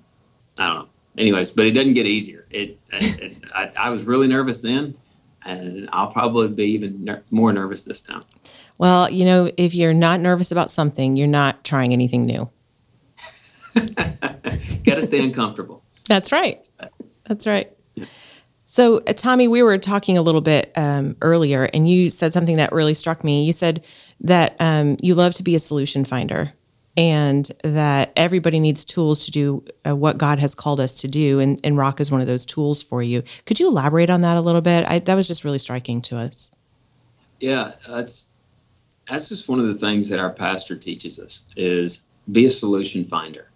I 0.60 0.68
don't 0.68 0.76
know 0.84 0.90
anyways, 1.18 1.52
but 1.52 1.66
it 1.66 1.72
doesn't 1.72 1.94
get 1.94 2.06
easier. 2.06 2.46
It, 2.50 2.80
it 2.92 3.38
I, 3.54 3.72
I, 3.78 3.90
was 3.90 4.04
really 4.04 4.28
nervous 4.28 4.62
then, 4.62 4.96
and 5.46 5.90
I'll 5.92 6.12
probably 6.12 6.48
be 6.50 6.66
even 6.66 7.04
ner- 7.04 7.24
more 7.32 7.52
nervous 7.54 7.84
this 7.84 8.02
time. 8.02 8.24
Well, 8.78 9.12
you 9.12 9.26
know, 9.26 9.52
if 9.58 9.76
you're 9.76 9.94
not 9.94 10.20
nervous 10.20 10.52
about 10.52 10.72
something, 10.72 11.16
you're 11.16 11.28
not 11.28 11.64
trying 11.64 11.94
anything 11.94 12.26
new. 12.26 12.50
Got 13.76 14.96
to 14.96 15.02
stay 15.02 15.24
uncomfortable. 15.24 15.84
That's 16.08 16.32
right. 16.32 16.68
That's 17.26 17.48
right. 17.48 17.72
So, 18.66 18.98
uh, 19.00 19.14
Tommy, 19.14 19.48
we 19.48 19.64
were 19.64 19.78
talking 19.78 20.18
a 20.18 20.22
little 20.22 20.42
bit 20.42 20.72
um, 20.76 21.16
earlier, 21.22 21.70
and 21.74 21.88
you 21.88 22.10
said 22.10 22.34
something 22.34 22.58
that 22.58 22.72
really 22.72 22.94
struck 22.94 23.24
me. 23.24 23.44
You 23.44 23.54
said 23.54 23.86
that 24.22 24.56
um, 24.60 24.98
you 25.02 25.14
love 25.14 25.34
to 25.36 25.44
be 25.44 25.56
a 25.56 25.60
solution 25.60 26.06
finder 26.06 26.54
and 26.98 27.50
that 27.64 28.12
everybody 28.16 28.60
needs 28.60 28.84
tools 28.84 29.26
to 29.26 29.32
do 29.32 29.64
uh, 29.88 29.96
what 29.96 30.18
God 30.18 30.40
has 30.40 30.54
called 30.54 30.80
us 30.80 31.00
to 31.02 31.08
do. 31.08 31.40
And, 31.40 31.60
and, 31.64 31.78
Rock 31.78 32.02
is 32.02 32.12
one 32.12 32.20
of 32.20 32.28
those 32.28 32.46
tools 32.46 32.84
for 32.84 33.02
you. 33.02 33.24
Could 33.46 33.60
you 33.60 33.70
elaborate 33.70 34.10
on 34.10 34.22
that 34.22 34.36
a 34.36 34.42
little 34.42 34.62
bit? 34.62 34.86
I, 34.86 35.00
that 35.00 35.16
was 35.16 35.28
just 35.28 35.44
really 35.44 35.60
striking 35.60 36.02
to 36.04 36.18
us. 36.18 36.52
Yeah, 37.40 37.72
that's 37.88 38.28
that's 39.10 39.30
just 39.30 39.48
one 39.48 39.60
of 39.60 39.68
the 39.68 39.76
things 39.76 40.10
that 40.10 40.20
our 40.20 40.30
pastor 40.30 40.76
teaches 40.76 41.20
us 41.20 41.46
is 41.56 42.02
be 42.32 42.46
a 42.46 42.50
solution 42.50 43.04
finder. 43.04 43.48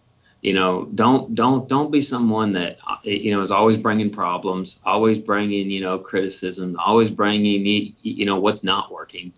You 0.41 0.53
know, 0.53 0.89
don't 0.95 1.33
don't 1.33 1.67
don't 1.67 1.91
be 1.91 2.01
someone 2.01 2.51
that 2.53 2.77
uh, 2.87 2.97
you 3.03 3.31
know 3.31 3.41
is 3.41 3.51
always 3.51 3.77
bringing 3.77 4.09
problems, 4.09 4.79
always 4.85 5.19
bringing 5.19 5.69
you 5.69 5.81
know 5.81 5.97
criticism, 5.97 6.75
always 6.77 7.09
bringing 7.09 7.65
you 8.01 8.25
know 8.25 8.39
what's 8.39 8.63
not 8.63 8.91
working. 8.91 9.33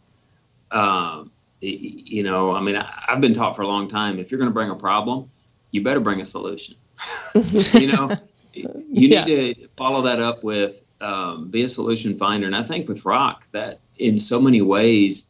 Um, 0.72 1.32
you 1.62 2.24
know, 2.24 2.52
I 2.52 2.62
mean, 2.62 2.76
I, 2.76 3.06
have 3.08 3.22
been 3.22 3.34
taught 3.34 3.56
for 3.56 3.64
a 3.64 3.68
long 3.68 3.88
time 3.88 4.20
if 4.20 4.32
you're 4.32 4.38
going 4.38 4.50
to 4.50 4.54
bring 4.54 4.70
a 4.70 4.76
problem, 4.76 5.30
you 5.72 5.84
better 5.84 6.00
bring 6.00 6.22
a 6.22 6.26
solution. 6.26 6.76
you 7.74 7.92
know, 7.92 8.16
you 8.54 9.10
yeah. 9.10 9.26
need 9.26 9.56
to 9.56 9.68
follow 9.76 10.02
that 10.04 10.20
up 10.20 10.44
with 10.44 10.84
um, 11.02 11.50
be 11.50 11.64
a 11.64 11.68
solution 11.68 12.18
finder. 12.18 12.48
And 12.48 12.56
I 12.56 12.64
think 12.64 12.88
with 12.88 13.06
Rock, 13.06 13.48
that 13.52 13.80
in 13.98 14.18
so 14.18 14.42
many 14.42 14.62
ways, 14.62 15.28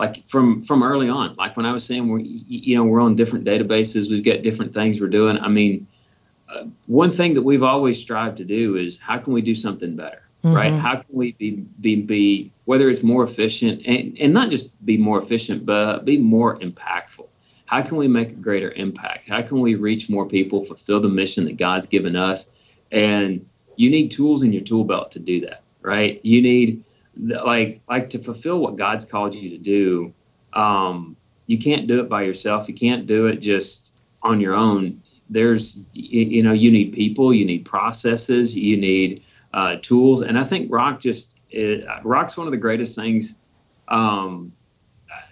like 0.00 0.26
from 0.26 0.60
from 0.60 0.82
early 0.82 1.08
on, 1.08 1.34
like 1.36 1.56
when 1.56 1.66
I 1.66 1.72
was 1.72 1.84
saying, 1.84 2.08
we're 2.08 2.20
you 2.20 2.76
know 2.76 2.84
we're 2.84 3.00
on 3.00 3.14
different 3.14 3.44
databases, 3.44 4.10
we've 4.10 4.24
got 4.24 4.42
different 4.42 4.74
things 4.74 5.00
we're 5.00 5.08
doing. 5.08 5.38
I 5.38 5.48
mean, 5.48 5.86
uh, 6.48 6.64
one 6.86 7.10
thing 7.10 7.34
that 7.34 7.42
we've 7.42 7.62
always 7.62 7.98
strived 8.00 8.36
to 8.38 8.44
do 8.44 8.76
is 8.76 8.98
how 8.98 9.18
can 9.18 9.32
we 9.32 9.42
do 9.42 9.54
something 9.54 9.94
better, 9.94 10.22
mm-hmm. 10.44 10.54
right? 10.54 10.72
How 10.72 10.96
can 10.96 11.06
we 11.10 11.32
be 11.32 11.50
be 11.80 11.96
be 11.96 12.52
whether 12.64 12.88
it's 12.88 13.02
more 13.02 13.24
efficient 13.24 13.82
and, 13.86 14.16
and 14.18 14.32
not 14.32 14.50
just 14.50 14.84
be 14.84 14.96
more 14.96 15.18
efficient, 15.18 15.66
but 15.66 16.04
be 16.04 16.18
more 16.18 16.58
impactful. 16.58 17.28
How 17.66 17.82
can 17.82 17.96
we 17.96 18.06
make 18.06 18.30
a 18.30 18.34
greater 18.34 18.72
impact? 18.72 19.28
How 19.28 19.42
can 19.42 19.60
we 19.60 19.74
reach 19.76 20.10
more 20.10 20.26
people, 20.26 20.64
fulfill 20.64 21.00
the 21.00 21.08
mission 21.08 21.44
that 21.46 21.56
God's 21.56 21.86
given 21.86 22.16
us, 22.16 22.54
and 22.90 23.44
you 23.76 23.90
need 23.90 24.10
tools 24.10 24.42
in 24.42 24.52
your 24.52 24.62
tool 24.62 24.84
belt 24.84 25.10
to 25.12 25.18
do 25.18 25.40
that, 25.40 25.62
right? 25.80 26.20
You 26.22 26.42
need 26.42 26.84
like 27.16 27.80
like 27.88 28.10
to 28.10 28.18
fulfill 28.18 28.58
what 28.58 28.76
God's 28.76 29.04
called 29.04 29.34
you 29.34 29.50
to 29.50 29.58
do. 29.58 30.12
Um, 30.52 31.16
you 31.46 31.58
can't 31.58 31.86
do 31.86 32.00
it 32.00 32.08
by 32.08 32.22
yourself. 32.22 32.68
You 32.68 32.74
can't 32.74 33.06
do 33.06 33.26
it 33.26 33.36
just 33.36 33.92
on 34.22 34.40
your 34.40 34.54
own. 34.54 35.02
There's 35.30 35.86
you 35.94 36.42
know 36.42 36.52
you 36.52 36.70
need 36.70 36.92
people, 36.92 37.32
you 37.32 37.44
need 37.44 37.64
processes, 37.64 38.56
you 38.56 38.76
need 38.76 39.24
uh, 39.52 39.76
tools, 39.82 40.22
and 40.22 40.38
I 40.38 40.44
think 40.44 40.72
Rock 40.72 41.00
just 41.00 41.38
it, 41.50 41.84
Rock's 42.04 42.36
one 42.36 42.46
of 42.46 42.50
the 42.50 42.58
greatest 42.58 42.96
things 42.96 43.38
um, 43.88 44.52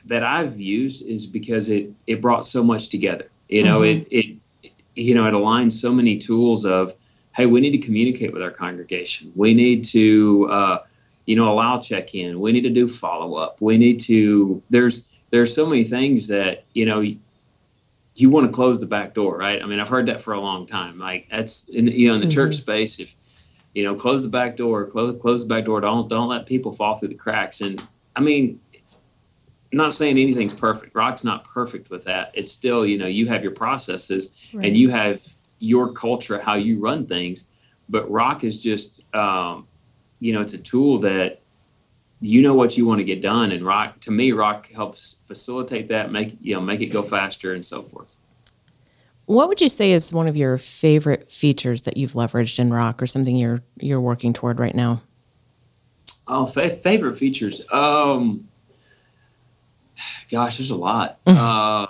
that 0.04 0.22
I've 0.22 0.60
used 0.60 1.02
is 1.06 1.26
because 1.26 1.68
it 1.68 1.90
it 2.06 2.20
brought 2.20 2.44
so 2.46 2.62
much 2.62 2.88
together. 2.88 3.30
You 3.48 3.64
know, 3.64 3.80
mm-hmm. 3.80 4.06
it 4.12 4.36
it 4.62 4.72
you 4.94 5.14
know 5.14 5.26
it 5.26 5.32
aligns 5.32 5.72
so 5.72 5.92
many 5.92 6.18
tools 6.18 6.64
of 6.64 6.94
hey, 7.32 7.46
we 7.46 7.60
need 7.60 7.70
to 7.70 7.78
communicate 7.78 8.32
with 8.32 8.42
our 8.42 8.50
congregation. 8.50 9.32
We 9.34 9.54
need 9.54 9.84
to, 9.84 10.48
uh, 10.50 10.78
you 11.26 11.36
know, 11.36 11.50
allow 11.52 11.80
check 11.80 12.14
in. 12.14 12.40
We 12.40 12.52
need 12.52 12.62
to 12.62 12.70
do 12.70 12.88
follow 12.88 13.34
up. 13.34 13.60
We 13.60 13.78
need 13.78 14.00
to. 14.00 14.62
There's 14.70 15.08
there's 15.30 15.54
so 15.54 15.66
many 15.66 15.84
things 15.84 16.28
that 16.28 16.64
you 16.74 16.86
know. 16.86 17.02
You 18.16 18.28
want 18.28 18.46
to 18.46 18.52
close 18.52 18.78
the 18.78 18.86
back 18.86 19.14
door, 19.14 19.38
right? 19.38 19.62
I 19.62 19.66
mean, 19.66 19.78
I've 19.78 19.88
heard 19.88 20.04
that 20.06 20.20
for 20.20 20.34
a 20.34 20.40
long 20.40 20.66
time. 20.66 20.98
Like 20.98 21.28
that's 21.30 21.68
in 21.68 21.86
you 21.86 22.08
know 22.08 22.14
in 22.14 22.20
the 22.20 22.26
mm-hmm. 22.26 22.34
church 22.34 22.54
space. 22.56 22.98
If 22.98 23.14
you 23.74 23.84
know, 23.84 23.94
close 23.94 24.22
the 24.22 24.28
back 24.28 24.56
door, 24.56 24.86
close 24.86 25.20
close 25.20 25.42
the 25.42 25.48
back 25.48 25.64
door. 25.64 25.80
Don't 25.80 26.08
don't 26.08 26.28
let 26.28 26.46
people 26.46 26.72
fall 26.72 26.96
through 26.96 27.08
the 27.08 27.14
cracks. 27.14 27.60
And 27.60 27.82
I 28.16 28.20
mean, 28.20 28.60
I'm 28.74 29.78
not 29.78 29.92
saying 29.92 30.18
anything's 30.18 30.54
perfect. 30.54 30.94
Rock's 30.94 31.24
not 31.24 31.44
perfect 31.44 31.90
with 31.90 32.04
that. 32.04 32.32
It's 32.34 32.50
still, 32.50 32.84
you 32.84 32.98
know, 32.98 33.06
you 33.06 33.26
have 33.28 33.42
your 33.42 33.52
processes 33.52 34.34
right. 34.52 34.66
and 34.66 34.76
you 34.76 34.90
have 34.90 35.22
your 35.60 35.92
culture, 35.92 36.40
how 36.40 36.54
you 36.54 36.80
run 36.80 37.06
things. 37.06 37.44
But 37.88 38.10
Rock 38.10 38.44
is 38.44 38.60
just, 38.60 39.02
um, 39.14 39.66
you 40.18 40.32
know, 40.32 40.40
it's 40.40 40.54
a 40.54 40.58
tool 40.58 40.98
that 41.00 41.40
you 42.20 42.42
know 42.42 42.54
what 42.54 42.76
you 42.76 42.86
want 42.86 42.98
to 42.98 43.04
get 43.04 43.22
done, 43.22 43.50
and 43.52 43.64
Rock 43.64 43.98
to 44.00 44.10
me, 44.10 44.32
Rock 44.32 44.70
helps 44.70 45.16
facilitate 45.26 45.88
that, 45.88 46.12
make 46.12 46.36
you 46.42 46.54
know, 46.54 46.60
make 46.60 46.80
it 46.80 46.86
go 46.86 47.02
faster, 47.02 47.54
and 47.54 47.64
so 47.64 47.82
forth. 47.82 48.14
What 49.30 49.48
would 49.48 49.60
you 49.60 49.68
say 49.68 49.92
is 49.92 50.12
one 50.12 50.26
of 50.26 50.36
your 50.36 50.58
favorite 50.58 51.30
features 51.30 51.82
that 51.82 51.96
you've 51.96 52.14
leveraged 52.14 52.58
in 52.58 52.72
Rock, 52.72 53.00
or 53.00 53.06
something 53.06 53.36
you're 53.36 53.62
you're 53.78 54.00
working 54.00 54.32
toward 54.32 54.58
right 54.58 54.74
now? 54.74 55.02
Oh, 56.26 56.46
fa- 56.46 56.76
favorite 56.78 57.16
features. 57.16 57.62
Um, 57.70 58.48
gosh, 60.32 60.58
there's 60.58 60.70
a 60.70 60.76
lot. 60.76 61.24
Mm-hmm. 61.26 61.38
Uh, 61.38 61.86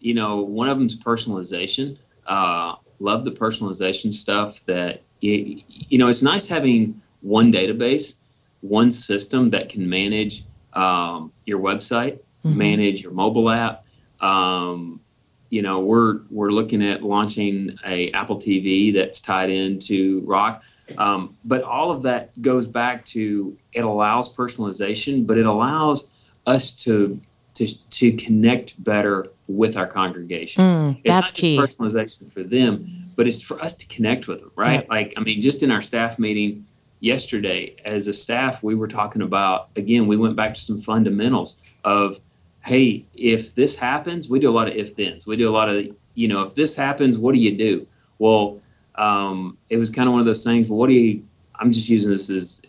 you 0.00 0.14
know, 0.14 0.40
one 0.40 0.70
of 0.70 0.78
them's 0.78 0.96
personalization 0.96 1.98
uh, 2.26 2.76
love 3.00 3.26
the 3.26 3.30
personalization 3.30 4.10
stuff 4.10 4.64
that 4.64 5.02
you, 5.20 5.62
you 5.68 5.98
know 5.98 6.08
it's 6.08 6.22
nice 6.22 6.46
having 6.46 6.98
one 7.20 7.52
database 7.52 8.14
one 8.62 8.90
system 8.90 9.50
that 9.50 9.68
can 9.68 9.86
manage 9.86 10.44
um, 10.72 11.30
your 11.44 11.58
website 11.58 12.20
mm-hmm. 12.44 12.56
manage 12.56 13.02
your 13.02 13.12
mobile 13.12 13.50
app 13.50 13.84
um, 14.20 15.00
you 15.50 15.62
know 15.62 15.80
we're 15.80 16.20
we're 16.30 16.50
looking 16.50 16.82
at 16.82 17.02
launching 17.02 17.76
a 17.86 18.10
apple 18.12 18.36
tv 18.36 18.92
that's 18.92 19.20
tied 19.20 19.50
into 19.50 20.20
rock 20.24 20.62
um, 20.96 21.36
but 21.44 21.62
all 21.62 21.90
of 21.90 22.02
that 22.02 22.40
goes 22.40 22.66
back 22.66 23.04
to 23.04 23.56
it 23.72 23.84
allows 23.84 24.34
personalization 24.34 25.26
but 25.26 25.36
it 25.36 25.46
allows 25.46 26.10
us 26.46 26.70
to 26.70 27.20
to, 27.58 27.90
to 27.90 28.12
connect 28.12 28.82
better 28.82 29.32
with 29.48 29.76
our 29.76 29.86
congregation. 29.86 30.62
Mm, 30.62 31.00
it's 31.02 31.16
that's 31.16 31.28
not 31.28 31.34
key. 31.34 31.58
personalization 31.58 32.30
for 32.30 32.44
them, 32.44 33.10
but 33.16 33.26
it's 33.26 33.42
for 33.42 33.60
us 33.60 33.74
to 33.74 33.86
connect 33.88 34.28
with 34.28 34.38
them, 34.40 34.52
right? 34.54 34.88
Like, 34.88 35.14
I 35.16 35.20
mean, 35.20 35.40
just 35.40 35.64
in 35.64 35.72
our 35.72 35.82
staff 35.82 36.20
meeting 36.20 36.64
yesterday, 37.00 37.74
as 37.84 38.06
a 38.06 38.12
staff, 38.12 38.62
we 38.62 38.76
were 38.76 38.86
talking 38.86 39.22
about, 39.22 39.70
again, 39.74 40.06
we 40.06 40.16
went 40.16 40.36
back 40.36 40.54
to 40.54 40.60
some 40.60 40.80
fundamentals 40.80 41.56
of, 41.82 42.20
hey, 42.68 43.06
if 43.14 43.54
this 43.54 43.74
happens, 43.74 44.28
we 44.28 44.38
do 44.38 44.50
a 44.50 44.52
lot 44.52 44.68
of 44.68 44.74
if 44.74 44.94
thens. 44.94 45.26
We 45.26 45.36
do 45.36 45.48
a 45.48 45.50
lot 45.50 45.70
of, 45.70 45.86
you 46.14 46.28
know, 46.28 46.42
if 46.42 46.54
this 46.54 46.74
happens, 46.74 47.16
what 47.16 47.34
do 47.34 47.40
you 47.40 47.56
do? 47.56 47.86
Well, 48.18 48.60
um, 48.96 49.56
it 49.70 49.78
was 49.78 49.90
kind 49.90 50.06
of 50.06 50.12
one 50.12 50.20
of 50.20 50.26
those 50.26 50.44
things. 50.44 50.68
Well, 50.68 50.78
what 50.78 50.88
do 50.88 50.94
you, 50.94 51.24
I'm 51.54 51.72
just 51.72 51.88
using 51.88 52.12
this 52.12 52.28
as, 52.28 52.60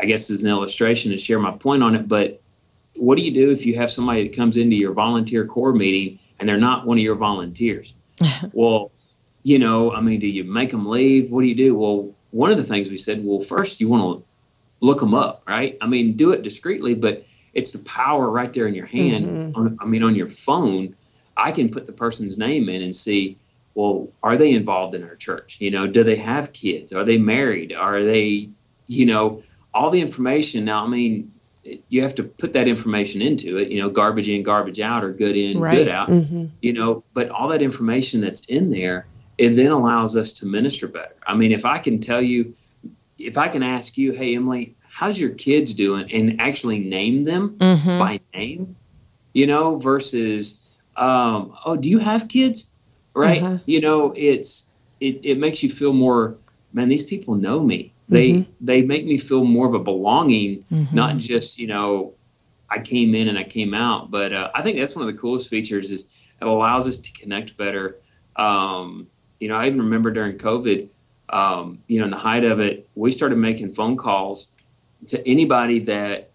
I 0.00 0.06
guess, 0.06 0.30
as 0.30 0.42
an 0.42 0.48
illustration 0.48 1.12
to 1.12 1.18
share 1.18 1.38
my 1.38 1.50
point 1.50 1.82
on 1.82 1.94
it, 1.94 2.08
but 2.08 2.40
what 2.94 3.18
do 3.18 3.22
you 3.22 3.30
do 3.30 3.50
if 3.50 3.66
you 3.66 3.74
have 3.76 3.90
somebody 3.90 4.26
that 4.26 4.34
comes 4.34 4.56
into 4.56 4.74
your 4.74 4.92
volunteer 4.92 5.44
core 5.44 5.74
meeting 5.74 6.18
and 6.40 6.48
they're 6.48 6.56
not 6.56 6.86
one 6.86 6.96
of 6.96 7.04
your 7.04 7.16
volunteers? 7.16 7.94
well, 8.54 8.90
you 9.42 9.58
know, 9.58 9.92
I 9.92 10.00
mean, 10.00 10.18
do 10.18 10.28
you 10.28 10.44
make 10.44 10.70
them 10.70 10.86
leave? 10.86 11.30
What 11.30 11.42
do 11.42 11.46
you 11.46 11.54
do? 11.54 11.74
Well, 11.74 12.14
one 12.30 12.50
of 12.50 12.56
the 12.56 12.64
things 12.64 12.88
we 12.88 12.96
said, 12.96 13.22
well, 13.22 13.40
first 13.40 13.82
you 13.82 13.88
want 13.90 14.18
to 14.18 14.24
look 14.80 15.00
them 15.00 15.12
up, 15.12 15.42
right? 15.46 15.76
I 15.82 15.86
mean, 15.86 16.16
do 16.16 16.30
it 16.30 16.40
discreetly, 16.40 16.94
but 16.94 17.26
it's 17.54 17.72
the 17.72 17.84
power 17.84 18.30
right 18.30 18.52
there 18.52 18.66
in 18.66 18.74
your 18.74 18.86
hand. 18.86 19.26
Mm-hmm. 19.26 19.58
On, 19.58 19.78
I 19.80 19.84
mean, 19.84 20.02
on 20.02 20.14
your 20.14 20.28
phone, 20.28 20.94
I 21.36 21.52
can 21.52 21.70
put 21.70 21.86
the 21.86 21.92
person's 21.92 22.38
name 22.38 22.68
in 22.68 22.82
and 22.82 22.94
see, 22.94 23.38
well, 23.74 24.08
are 24.22 24.36
they 24.36 24.52
involved 24.52 24.94
in 24.94 25.02
our 25.02 25.16
church? 25.16 25.58
You 25.60 25.70
know, 25.70 25.86
do 25.86 26.04
they 26.04 26.16
have 26.16 26.52
kids? 26.52 26.92
Are 26.92 27.04
they 27.04 27.18
married? 27.18 27.72
Are 27.72 28.02
they, 28.02 28.50
you 28.86 29.06
know, 29.06 29.42
all 29.74 29.90
the 29.90 30.00
information. 30.00 30.64
Now, 30.64 30.84
I 30.84 30.88
mean, 30.88 31.32
you 31.88 32.02
have 32.02 32.14
to 32.16 32.24
put 32.24 32.52
that 32.52 32.66
information 32.66 33.22
into 33.22 33.56
it 33.56 33.68
you 33.68 33.80
know 33.80 33.88
garbage 33.88 34.28
in 34.28 34.42
garbage 34.42 34.80
out 34.80 35.04
or 35.04 35.12
good 35.12 35.36
in 35.36 35.60
right. 35.60 35.76
good 35.76 35.88
out 35.88 36.08
mm-hmm. 36.08 36.46
you 36.60 36.72
know 36.72 37.04
but 37.14 37.28
all 37.28 37.48
that 37.48 37.62
information 37.62 38.20
that's 38.20 38.44
in 38.46 38.68
there 38.68 39.06
it 39.38 39.50
then 39.50 39.70
allows 39.70 40.16
us 40.16 40.32
to 40.32 40.44
minister 40.44 40.88
better 40.88 41.14
i 41.24 41.34
mean 41.34 41.52
if 41.52 41.64
i 41.64 41.78
can 41.78 42.00
tell 42.00 42.20
you 42.20 42.52
if 43.16 43.38
i 43.38 43.46
can 43.46 43.62
ask 43.62 43.96
you 43.96 44.10
hey 44.10 44.34
emily 44.34 44.74
how's 45.02 45.18
your 45.18 45.30
kids 45.30 45.74
doing 45.74 46.10
and 46.12 46.40
actually 46.40 46.78
name 46.78 47.24
them 47.24 47.56
mm-hmm. 47.58 47.98
by 47.98 48.20
name 48.34 48.76
you 49.32 49.46
know 49.46 49.76
versus 49.76 50.60
um, 50.96 51.56
oh 51.64 51.76
do 51.76 51.88
you 51.88 51.98
have 51.98 52.28
kids 52.28 52.70
right 53.14 53.42
uh-huh. 53.42 53.58
you 53.66 53.80
know 53.80 54.12
it's 54.16 54.68
it, 55.00 55.20
it 55.24 55.38
makes 55.38 55.62
you 55.62 55.68
feel 55.68 55.92
more 55.92 56.36
man 56.72 56.88
these 56.88 57.02
people 57.02 57.34
know 57.34 57.60
me 57.60 57.92
they 58.12 58.30
mm-hmm. 58.30 58.50
they 58.60 58.82
make 58.82 59.06
me 59.06 59.16
feel 59.16 59.44
more 59.44 59.66
of 59.66 59.74
a 59.74 59.78
belonging, 59.78 60.64
mm-hmm. 60.64 60.94
not 60.94 61.16
just 61.16 61.58
you 61.58 61.66
know 61.66 62.12
I 62.68 62.78
came 62.78 63.14
in 63.14 63.28
and 63.28 63.38
I 63.38 63.44
came 63.44 63.74
out. 63.74 64.10
But 64.10 64.32
uh, 64.32 64.50
I 64.54 64.62
think 64.62 64.76
that's 64.76 64.94
one 64.94 65.06
of 65.06 65.12
the 65.12 65.18
coolest 65.18 65.48
features 65.48 65.90
is 65.90 66.10
it 66.40 66.46
allows 66.46 66.86
us 66.86 66.98
to 66.98 67.12
connect 67.12 67.56
better. 67.56 67.98
Um, 68.36 69.06
you 69.40 69.48
know, 69.48 69.56
I 69.56 69.66
even 69.66 69.80
remember 69.80 70.10
during 70.10 70.36
COVID, 70.36 70.88
um, 71.30 71.82
you 71.86 71.98
know, 71.98 72.04
in 72.04 72.10
the 72.10 72.18
height 72.18 72.44
of 72.44 72.60
it, 72.60 72.88
we 72.94 73.12
started 73.12 73.38
making 73.38 73.74
phone 73.74 73.96
calls 73.96 74.48
to 75.08 75.28
anybody 75.28 75.78
that, 75.80 76.30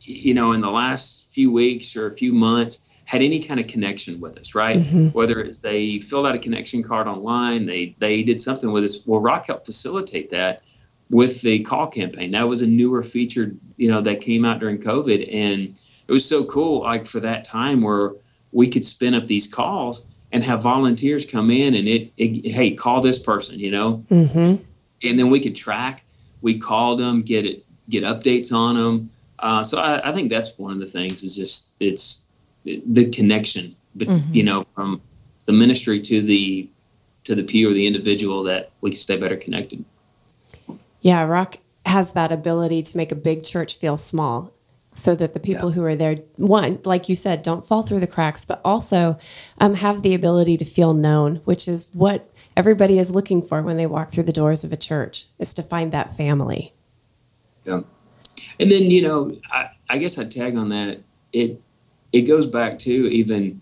you 0.00 0.34
know, 0.34 0.52
in 0.52 0.60
the 0.60 0.70
last 0.70 1.28
few 1.32 1.50
weeks 1.52 1.96
or 1.96 2.06
a 2.06 2.12
few 2.12 2.32
months 2.32 2.86
had 3.04 3.22
any 3.22 3.40
kind 3.40 3.58
of 3.58 3.66
connection 3.66 4.20
with 4.20 4.38
us, 4.38 4.54
right? 4.54 4.78
Mm-hmm. 4.78 5.08
Whether 5.08 5.40
it's 5.40 5.58
they 5.58 5.98
filled 5.98 6.26
out 6.26 6.34
a 6.34 6.38
connection 6.38 6.82
card 6.82 7.08
online, 7.08 7.66
they 7.66 7.96
they 7.98 8.22
did 8.22 8.40
something 8.40 8.70
with 8.70 8.84
us. 8.84 9.06
Well, 9.06 9.20
Rock 9.20 9.46
helped 9.46 9.66
facilitate 9.66 10.30
that 10.30 10.62
with 11.10 11.40
the 11.42 11.60
call 11.64 11.88
campaign. 11.88 12.30
That 12.30 12.48
was 12.48 12.62
a 12.62 12.66
newer 12.66 13.02
feature, 13.02 13.52
you 13.76 13.90
know, 13.90 14.00
that 14.02 14.20
came 14.20 14.44
out 14.44 14.60
during 14.60 14.78
COVID, 14.78 15.28
and 15.34 15.76
it 16.06 16.12
was 16.12 16.24
so 16.24 16.44
cool. 16.44 16.82
Like 16.82 17.06
for 17.06 17.20
that 17.20 17.44
time 17.44 17.82
where 17.82 18.12
we 18.52 18.68
could 18.68 18.84
spin 18.84 19.14
up 19.14 19.26
these 19.26 19.46
calls 19.46 20.06
and 20.32 20.44
have 20.44 20.62
volunteers 20.62 21.26
come 21.26 21.50
in 21.50 21.74
and 21.74 21.88
it, 21.88 22.12
it 22.16 22.50
hey, 22.50 22.72
call 22.72 23.00
this 23.00 23.18
person, 23.18 23.58
you 23.58 23.70
know, 23.70 24.04
mm-hmm. 24.10 24.62
and 25.02 25.18
then 25.18 25.30
we 25.30 25.40
could 25.40 25.56
track. 25.56 26.04
We 26.42 26.58
called 26.58 27.00
them, 27.00 27.22
get 27.22 27.44
it, 27.44 27.66
get 27.90 28.04
updates 28.04 28.52
on 28.52 28.76
them. 28.76 29.10
Uh, 29.38 29.64
so 29.64 29.78
I, 29.78 30.10
I, 30.10 30.12
think 30.12 30.30
that's 30.30 30.56
one 30.58 30.72
of 30.72 30.80
the 30.80 30.86
things 30.86 31.22
is 31.22 31.34
just 31.34 31.72
it's 31.80 32.26
the 32.64 33.10
connection, 33.10 33.74
but 33.94 34.08
mm-hmm. 34.08 34.34
you 34.34 34.42
know, 34.42 34.66
from 34.74 35.00
the 35.46 35.52
ministry 35.52 36.00
to 36.02 36.22
the 36.22 36.68
to 37.24 37.34
the 37.34 37.42
pew 37.42 37.70
or 37.70 37.72
the 37.72 37.86
individual 37.86 38.42
that 38.44 38.70
we 38.80 38.90
can 38.90 38.98
stay 38.98 39.18
better 39.18 39.36
connected. 39.36 39.84
Yeah, 41.00 41.24
Rock 41.24 41.58
has 41.86 42.12
that 42.12 42.30
ability 42.30 42.82
to 42.82 42.96
make 42.96 43.10
a 43.10 43.16
big 43.16 43.44
church 43.44 43.76
feel 43.76 43.96
small 43.96 44.52
so 44.94 45.14
that 45.14 45.32
the 45.34 45.40
people 45.40 45.70
yeah. 45.70 45.74
who 45.74 45.84
are 45.84 45.96
there, 45.96 46.16
one, 46.36 46.78
like 46.84 47.08
you 47.08 47.16
said, 47.16 47.42
don't 47.42 47.66
fall 47.66 47.82
through 47.82 48.00
the 48.00 48.06
cracks, 48.06 48.44
but 48.44 48.60
also 48.64 49.18
um, 49.58 49.74
have 49.74 50.02
the 50.02 50.14
ability 50.14 50.56
to 50.58 50.64
feel 50.64 50.92
known, 50.92 51.36
which 51.44 51.68
is 51.68 51.88
what 51.92 52.30
everybody 52.56 52.98
is 52.98 53.10
looking 53.10 53.40
for 53.40 53.62
when 53.62 53.76
they 53.76 53.86
walk 53.86 54.10
through 54.10 54.24
the 54.24 54.32
doors 54.32 54.64
of 54.64 54.72
a 54.72 54.76
church, 54.76 55.26
is 55.38 55.54
to 55.54 55.62
find 55.62 55.92
that 55.92 56.16
family. 56.16 56.72
Yeah. 57.70 57.80
And 58.58 58.70
then, 58.70 58.90
you 58.90 59.02
know, 59.02 59.36
I, 59.50 59.70
I 59.88 59.98
guess 59.98 60.18
I'd 60.18 60.30
tag 60.30 60.56
on 60.56 60.68
that. 60.70 61.00
It, 61.32 61.60
it 62.12 62.22
goes 62.22 62.46
back 62.46 62.78
to 62.80 62.90
even 62.90 63.60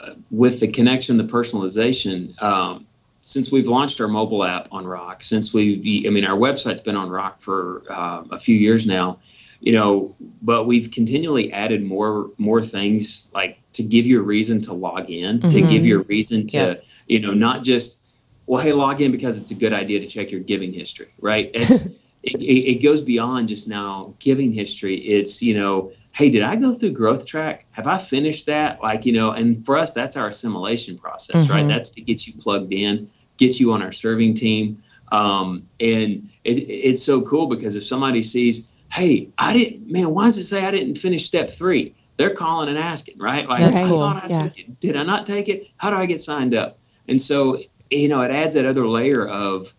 uh, 0.00 0.12
with 0.30 0.60
the 0.60 0.68
connection, 0.68 1.16
the 1.16 1.24
personalization. 1.24 2.40
Um, 2.42 2.86
since 3.22 3.50
we've 3.50 3.66
launched 3.66 4.00
our 4.00 4.06
mobile 4.06 4.44
app 4.44 4.68
on 4.70 4.86
Rock, 4.86 5.22
since 5.22 5.52
we, 5.52 6.04
I 6.06 6.10
mean, 6.10 6.24
our 6.24 6.36
website's 6.36 6.82
been 6.82 6.96
on 6.96 7.10
Rock 7.10 7.40
for 7.40 7.82
uh, 7.90 8.22
a 8.30 8.38
few 8.38 8.56
years 8.56 8.86
now, 8.86 9.18
you 9.60 9.72
know, 9.72 10.14
but 10.42 10.66
we've 10.66 10.90
continually 10.90 11.52
added 11.52 11.82
more 11.82 12.30
more 12.38 12.62
things 12.62 13.28
like 13.34 13.58
to 13.72 13.82
give 13.82 14.06
you 14.06 14.20
a 14.20 14.22
reason 14.22 14.60
to 14.62 14.72
log 14.72 15.10
in, 15.10 15.40
mm-hmm. 15.40 15.48
to 15.48 15.60
give 15.60 15.84
you 15.84 16.00
a 16.00 16.02
reason 16.04 16.46
to, 16.48 16.56
yeah. 16.56 16.74
you 17.08 17.18
know, 17.18 17.32
not 17.32 17.64
just 17.64 17.98
well, 18.46 18.62
hey, 18.62 18.72
log 18.72 19.00
in 19.00 19.10
because 19.10 19.40
it's 19.40 19.50
a 19.50 19.54
good 19.54 19.72
idea 19.72 19.98
to 19.98 20.06
check 20.06 20.30
your 20.30 20.40
giving 20.40 20.72
history, 20.72 21.08
right? 21.20 21.50
It's, 21.52 21.88
it, 22.26 22.42
it 22.42 22.82
goes 22.82 23.00
beyond 23.00 23.48
just 23.48 23.68
now 23.68 24.14
giving 24.18 24.52
history. 24.52 24.96
It's, 24.96 25.40
you 25.40 25.54
know, 25.54 25.92
hey, 26.12 26.30
did 26.30 26.42
I 26.42 26.56
go 26.56 26.74
through 26.74 26.92
growth 26.92 27.26
track? 27.26 27.66
Have 27.72 27.86
I 27.86 27.98
finished 27.98 28.46
that? 28.46 28.82
Like, 28.82 29.06
you 29.06 29.12
know, 29.12 29.30
and 29.32 29.64
for 29.64 29.76
us, 29.76 29.92
that's 29.92 30.16
our 30.16 30.28
assimilation 30.28 30.96
process, 30.98 31.44
mm-hmm. 31.44 31.52
right? 31.52 31.68
That's 31.68 31.90
to 31.90 32.00
get 32.00 32.26
you 32.26 32.32
plugged 32.34 32.72
in, 32.72 33.10
get 33.36 33.60
you 33.60 33.72
on 33.72 33.82
our 33.82 33.92
serving 33.92 34.34
team. 34.34 34.82
Um, 35.12 35.68
and 35.78 36.28
it, 36.44 36.54
it's 36.54 37.02
so 37.02 37.22
cool 37.22 37.46
because 37.46 37.76
if 37.76 37.86
somebody 37.86 38.22
sees, 38.22 38.68
hey, 38.92 39.28
I 39.38 39.52
didn't, 39.52 39.90
man, 39.90 40.10
why 40.10 40.24
does 40.24 40.38
it 40.38 40.44
say 40.44 40.64
I 40.64 40.70
didn't 40.70 40.96
finish 40.96 41.26
step 41.26 41.50
three? 41.50 41.94
They're 42.16 42.34
calling 42.34 42.70
and 42.70 42.78
asking, 42.78 43.18
right? 43.18 43.46
Like, 43.46 43.60
that's 43.60 43.86
cool. 43.86 44.02
I 44.02 44.26
yeah. 44.28 44.48
Did 44.80 44.96
I 44.96 45.02
not 45.02 45.26
take 45.26 45.48
it? 45.50 45.68
How 45.76 45.90
do 45.90 45.96
I 45.96 46.06
get 46.06 46.20
signed 46.20 46.54
up? 46.54 46.78
And 47.08 47.20
so, 47.20 47.60
you 47.90 48.08
know, 48.08 48.22
it 48.22 48.30
adds 48.30 48.56
that 48.56 48.64
other 48.64 48.88
layer 48.88 49.28
of, 49.28 49.74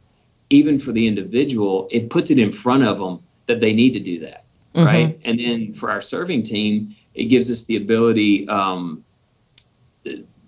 even 0.50 0.80
for 0.80 0.92
the 0.92 1.08
individual, 1.08 1.88
it 1.92 2.10
puts 2.10 2.32
it 2.32 2.40
in 2.40 2.52
front 2.52 2.84
of 2.84 2.98
them 3.00 3.20
that 3.48 3.60
they 3.60 3.74
need 3.74 3.92
to 3.92 4.00
do 4.00 4.20
that 4.20 4.46
mm-hmm. 4.78 4.86
right? 4.86 5.20
And 5.26 5.40
then 5.40 5.74
for 5.74 5.90
our 5.90 6.02
serving 6.02 6.44
team, 6.44 6.96
it 7.14 7.26
gives 7.26 7.52
us 7.52 7.66
the 7.66 7.78
ability. 7.78 8.48
Um, 8.48 9.04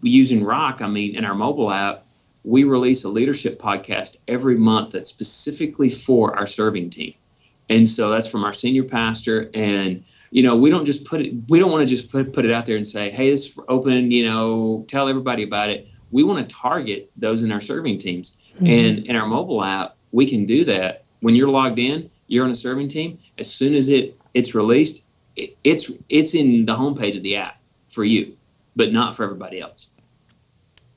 using 0.01 0.43
Rock, 0.43 0.81
I 0.81 0.87
mean, 0.87 1.15
in 1.15 1.25
our 1.25 1.35
mobile 1.35 1.71
app, 1.71 2.05
we 2.43 2.63
release 2.63 3.03
a 3.03 3.09
leadership 3.09 3.59
podcast 3.59 4.17
every 4.27 4.55
month 4.55 4.91
that's 4.91 5.09
specifically 5.09 5.89
for 5.89 6.37
our 6.37 6.47
serving 6.47 6.89
team, 6.89 7.13
and 7.69 7.87
so 7.87 8.09
that's 8.09 8.27
from 8.27 8.43
our 8.43 8.53
senior 8.53 8.83
pastor 8.83 9.49
and 9.53 10.03
you 10.31 10.43
know 10.43 10.55
we 10.55 10.69
don't 10.69 10.85
just 10.85 11.05
put 11.05 11.21
it 11.21 11.33
we 11.49 11.59
don't 11.59 11.71
want 11.71 11.81
to 11.81 11.87
just 11.87 12.09
put, 12.09 12.31
put 12.31 12.45
it 12.45 12.51
out 12.51 12.65
there 12.65 12.77
and 12.77 12.87
say 12.87 13.09
hey 13.09 13.31
this 13.31 13.57
open 13.67 14.11
you 14.11 14.23
know 14.23 14.85
tell 14.87 15.09
everybody 15.09 15.41
about 15.41 15.71
it 15.71 15.87
we 16.11 16.23
want 16.23 16.47
to 16.47 16.55
target 16.55 17.11
those 17.17 17.41
in 17.41 17.51
our 17.51 17.59
serving 17.59 17.97
teams 17.97 18.37
mm-hmm. 18.59 18.67
and 18.67 19.05
in 19.07 19.15
our 19.15 19.27
mobile 19.27 19.63
app 19.63 19.95
we 20.11 20.27
can 20.27 20.45
do 20.45 20.63
that 20.65 21.03
when 21.21 21.35
you're 21.35 21.49
logged 21.49 21.79
in 21.79 22.09
you're 22.27 22.45
on 22.45 22.51
a 22.51 22.55
serving 22.55 22.87
team 22.87 23.17
as 23.37 23.51
soon 23.51 23.73
as 23.73 23.89
it 23.89 24.19
it's 24.33 24.55
released, 24.55 25.03
it, 25.35 25.57
it's 25.63 25.91
it's 26.09 26.33
in 26.33 26.65
the 26.65 26.75
homepage 26.75 27.17
of 27.17 27.23
the 27.23 27.35
app 27.35 27.61
for 27.87 28.03
you, 28.03 28.35
but 28.75 28.91
not 28.91 29.15
for 29.15 29.23
everybody 29.23 29.59
else. 29.59 29.87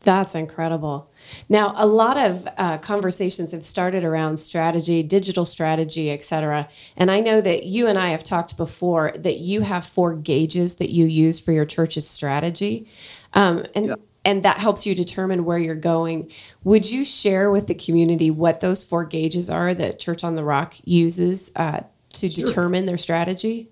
That's 0.01 0.35
incredible. 0.35 1.13
Now, 1.49 1.75
a 1.77 1.87
lot 1.87 2.17
of 2.17 2.49
uh, 2.57 2.79
conversations 2.79 3.53
have 3.53 3.65
started 3.65 4.03
around 4.03 4.37
strategy, 4.37 5.01
digital 5.05 5.45
strategy, 5.45 6.11
et 6.11 6.25
cetera. 6.25 6.69
And 6.97 7.09
I 7.09 7.21
know 7.21 7.41
that 7.41 7.65
you 7.65 7.87
and 7.87 7.97
I 7.97 8.09
have 8.09 8.25
talked 8.25 8.57
before 8.57 9.13
that 9.17 9.39
you 9.39 9.61
have 9.61 9.87
four 9.87 10.15
gauges 10.17 10.75
that 10.75 10.91
you 10.91 11.07
use 11.07 11.39
for 11.39 11.53
your 11.53 11.65
church's 11.65 12.09
strategy. 12.09 12.89
Um, 13.35 13.65
and 13.77 13.87
yeah. 13.87 13.95
And 14.25 14.45
that 14.45 14.59
helps 14.59 14.87
you 14.87 14.95
determine 14.95 15.45
where 15.45 15.59
you're 15.59 15.75
going. 15.75 16.31
Would 16.63 16.91
you 16.91 17.05
share 17.05 17.51
with 17.51 17.67
the 17.67 17.75
community 17.75 18.31
what 18.31 18.61
those 18.61 18.83
four 18.83 19.05
gauges 19.05 19.51
are 19.51 19.75
that 19.75 19.99
Church 19.99 20.23
on 20.23 20.37
the 20.37 20.45
Rock 20.45 20.75
uses 20.85 21.51
uh, 21.57 21.81
to 22.15 22.31
sure. 22.31 22.47
determine 22.47 22.87
their 22.87 22.99
strategy? 22.99 23.71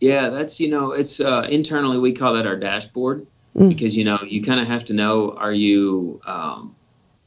Yeah, 0.00 0.30
that's 0.30 0.58
you 0.58 0.70
know, 0.70 0.92
it's 0.92 1.20
uh, 1.20 1.46
internally 1.50 1.98
we 1.98 2.12
call 2.12 2.32
that 2.32 2.46
our 2.46 2.56
dashboard 2.56 3.26
mm. 3.56 3.68
because 3.68 3.96
you 3.96 4.04
know 4.04 4.18
you 4.26 4.42
kind 4.42 4.60
of 4.60 4.66
have 4.66 4.84
to 4.86 4.92
know 4.92 5.32
are 5.36 5.52
you 5.52 6.20
um, 6.24 6.74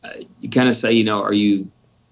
uh, 0.04 0.10
you 0.42 0.50
kind 0.50 0.70
of 0.70 0.76
say 0.76 0.92
you 0.92 1.04
know 1.04 1.22
are 1.22 1.34
you 1.34 1.70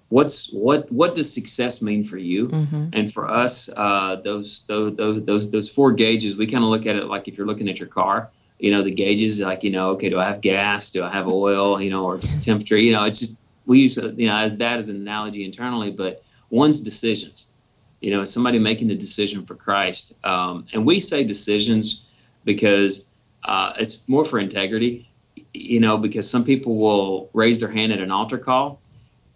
what's 0.10 0.51
what 0.51 0.91
what 0.91 1.15
does 1.15 1.31
success 1.31 1.81
mean 1.81 2.03
for 2.03 2.17
you 2.17 2.47
mm-hmm. 2.47 2.88
and 2.93 3.12
for 3.13 3.29
us 3.29 3.69
uh, 3.75 4.17
those, 4.17 4.63
those 4.67 4.95
those 4.95 5.23
those 5.25 5.51
those 5.51 5.69
four 5.69 5.91
gauges 5.91 6.36
we 6.36 6.45
kind 6.45 6.63
of 6.63 6.69
look 6.69 6.86
at 6.86 6.95
it 6.95 7.05
like 7.05 7.27
if 7.27 7.38
you're 7.38 7.47
looking 7.47 7.69
at 7.69 7.79
your 7.79 7.88
car 7.88 8.29
you 8.62 8.71
know 8.71 8.82
the 8.82 8.91
gauges 8.91 9.39
like 9.39 9.63
you 9.63 9.71
know 9.71 9.89
okay 9.91 10.10
do 10.10 10.19
I 10.19 10.26
have 10.26 10.41
gas 10.41 10.91
do 10.91 11.04
I 11.04 11.10
have 11.10 11.28
oil 11.28 11.82
you 11.82 11.89
know 11.89 12.06
or 12.06 12.17
temperature 12.17 12.78
you 12.78 12.93
know 12.93 13.04
it's 13.06 13.19
just 13.19 13.41
we 13.65 13.80
use 13.80 13.97
you 13.97 14.28
know 14.28 14.50
that 14.50 14.78
as 14.78 14.89
an 14.89 14.95
analogy 14.95 15.43
internally 15.43 15.91
but 15.91 16.24
one's 16.50 16.80
decisions 16.80 17.47
you 18.02 18.10
know, 18.10 18.26
somebody 18.26 18.60
making 18.60 18.89
a 18.91 18.95
decision 18.95 19.45
for 19.45 19.56
Christ. 19.56 20.13
Um, 20.24 20.65
and 20.74 20.86
we 20.86 21.00
say 21.00 21.24
decisions 21.24 22.04
because 22.43 23.06
uh, 23.43 23.74
it's 23.78 24.00
more 24.08 24.26
for 24.26 24.39
integrity, 24.39 25.08
you 25.54 25.80
know, 25.80 25.97
because 25.97 26.30
some 26.30 26.43
people 26.43 26.76
will 26.76 27.30
raise 27.34 27.60
their 27.60 27.69
hand 27.69 27.93
at 27.93 28.00
an 28.00 28.12
altar 28.12 28.39
call 28.39 28.82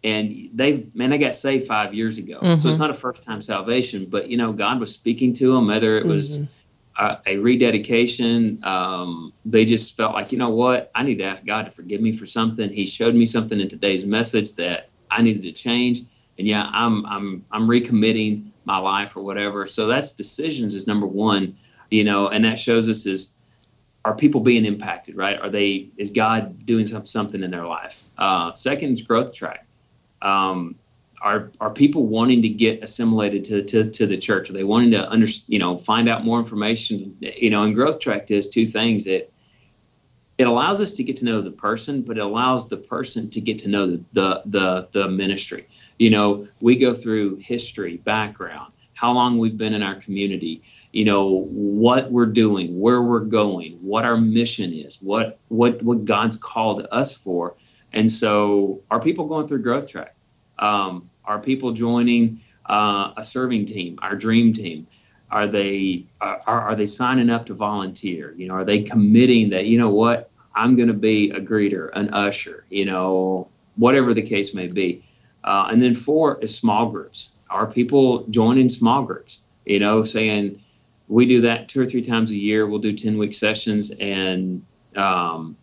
and 0.04 0.50
they've, 0.54 0.94
man, 0.96 1.12
they 1.12 1.20
got 1.20 1.36
saved 1.36 1.68
five 1.68 1.94
years 1.94 2.18
ago. 2.18 2.38
Mm-hmm. 2.38 2.46
So 2.46 2.54
it's 2.54 2.64
mm-hmm. 2.64 2.82
not 2.82 2.90
a 2.90 2.96
first 2.96 3.22
time 3.22 3.42
salvation, 3.42 4.06
but, 4.06 4.30
you 4.30 4.38
know, 4.38 4.52
God 4.52 4.80
was 4.80 4.92
speaking 4.92 5.32
to 5.34 5.54
them, 5.54 5.68
whether 5.68 5.98
it 5.98 6.06
was 6.06 6.40
mm-hmm. 6.40 6.52
A, 6.98 7.38
rededication. 7.38 8.60
Um, 8.64 9.34
they 9.44 9.66
just 9.66 9.98
felt 9.98 10.14
like, 10.14 10.32
you 10.32 10.38
know 10.38 10.50
what, 10.50 10.92
I 10.96 11.04
need 11.04 11.18
to 11.18 11.24
ask 11.24 11.46
God 11.46 11.66
to 11.66 11.72
forgive 11.72 12.02
me 12.02 12.12
for 12.12 12.26
something. 12.26 12.70
He 12.70 12.86
showed 12.86 13.16
me 13.16 13.26
something 13.26 13.60
in 13.60 13.68
today's 13.68 14.06
message 14.06 14.54
that 14.54 14.90
I 15.12 15.22
needed 15.22 15.44
to 15.44 15.52
change. 15.52 16.04
And 16.38 16.48
yeah, 16.48 16.70
I'm, 16.72 17.06
I'm, 17.06 17.46
I'm 17.52 17.68
recommitting 17.68 18.52
my 18.66 18.78
life 18.78 19.16
or 19.16 19.24
whatever. 19.24 19.68
So 19.68 19.88
that's 19.88 20.12
decisions 20.12 20.74
is 20.74 20.88
number 20.88 21.08
one, 21.08 21.58
you 21.92 22.04
know, 22.04 22.30
and 22.30 22.44
that 22.46 22.60
shows 22.60 22.90
us 22.90 23.06
is 23.06 23.32
are 24.04 24.16
people 24.16 24.40
being 24.40 24.66
impacted, 24.66 25.16
right? 25.16 25.40
Are 25.40 25.50
they 25.50 25.90
is 25.98 26.12
God 26.12 26.66
doing 26.66 26.86
some, 26.86 27.06
something 27.06 27.42
in 27.42 27.52
their 27.52 27.66
life? 27.66 28.04
Uh, 28.18 28.54
second 28.54 28.94
is 28.94 29.02
growth 29.02 29.34
track. 29.34 29.66
Um, 30.22 30.76
are 31.22 31.52
are 31.60 31.72
people 31.72 32.06
wanting 32.08 32.42
to 32.42 32.50
get 32.50 32.84
assimilated 32.84 33.44
to, 33.46 33.64
to, 33.64 33.90
to 33.90 34.06
the 34.06 34.18
church? 34.18 34.50
Are 34.50 34.54
they 34.54 34.64
wanting 34.64 34.92
to 34.92 35.10
under 35.10 35.28
you 35.48 35.60
know 35.60 35.78
find 35.78 36.10
out 36.10 36.26
more 36.26 36.40
information? 36.40 37.16
You 37.22 37.50
know, 37.50 37.64
and 37.64 37.76
growth 37.76 38.00
track 38.00 38.28
does 38.28 38.50
two 38.50 38.68
things. 38.68 39.08
It 39.08 39.32
it 40.38 40.48
allows 40.48 40.82
us 40.82 40.94
to 40.94 41.04
get 41.04 41.18
to 41.18 41.26
know 41.26 41.42
the 41.42 41.52
person, 41.52 42.02
but 42.02 42.18
it 42.18 42.22
allows 42.22 42.68
the 42.68 42.78
person 42.78 43.30
to 43.30 43.42
get 43.42 43.58
to 43.60 43.70
know 43.70 43.88
the 43.88 44.04
the 44.14 44.42
the, 44.46 44.88
the 44.92 45.08
ministry. 45.10 45.68
You 45.98 46.10
know, 46.10 46.48
we 46.60 46.76
go 46.76 46.94
through 46.94 47.38
history, 47.38 47.98
background, 47.98 48.74
how 48.94 49.14
long 49.14 49.38
we've 49.38 49.58
been 49.58 49.74
in 49.74 49.84
our 49.84 49.96
community, 49.96 50.62
you 50.92 51.06
know, 51.06 51.48
what 51.52 52.12
we're 52.12 52.26
doing, 52.26 52.80
where 52.80 53.02
we're 53.02 53.20
going, 53.20 53.74
what 53.82 54.06
our 54.06 54.18
mission 54.18 54.74
is, 54.74 54.98
what 55.02 55.40
what 55.48 55.82
what 55.84 56.06
God's 56.06 56.36
called 56.36 56.88
us 56.92 57.16
for. 57.16 57.56
And 57.94 58.12
so, 58.12 58.82
are 58.92 59.00
people 59.00 59.26
going 59.26 59.48
through 59.48 59.62
growth 59.62 59.90
track? 59.90 60.15
Um, 60.60 61.10
are 61.26 61.40
people 61.40 61.72
joining 61.72 62.42
uh, 62.68 63.14
a 63.18 63.24
serving 63.24 63.66
team, 63.66 64.00
our 64.02 64.16
dream 64.16 64.54
team? 64.54 64.88
Are 65.32 65.48
they 65.48 66.06
uh, 66.22 66.38
are, 66.48 66.62
are 66.62 66.76
they 66.76 66.86
signing 66.86 67.30
up 67.30 67.46
to 67.48 67.54
volunteer? 67.54 68.34
You 68.38 68.48
know, 68.48 68.54
are 68.54 68.64
they 68.64 68.84
committing 68.84 69.50
that 69.50 69.66
you 69.66 69.78
know 69.78 69.90
what 69.90 70.32
I'm 70.56 70.76
going 70.76 70.88
to 70.88 70.94
be 70.94 71.32
a 71.32 71.40
greeter, 71.40 71.90
an 71.94 72.10
usher, 72.14 72.66
you 72.70 72.86
know, 72.86 73.50
whatever 73.76 74.14
the 74.14 74.22
case 74.22 74.54
may 74.54 74.68
be. 74.68 75.04
Uh, 75.44 75.68
and 75.70 75.82
then 75.82 75.94
four 75.94 76.40
is 76.42 76.58
small 76.58 76.90
groups. 76.90 77.32
Are 77.50 77.68
people 77.68 78.26
joining 78.28 78.70
small 78.70 79.04
groups? 79.04 79.42
You 79.66 79.80
know, 79.80 80.04
saying 80.04 80.62
we 81.08 81.26
do 81.26 81.42
that 81.42 81.68
two 81.68 81.82
or 81.82 81.86
three 81.86 82.02
times 82.02 82.32
a 82.32 82.36
year. 82.36 82.68
We'll 82.68 82.80
do 82.80 82.96
10 82.96 83.18
week 83.18 83.34
sessions. 83.34 83.92
And 84.00 84.66
um, 84.96 85.58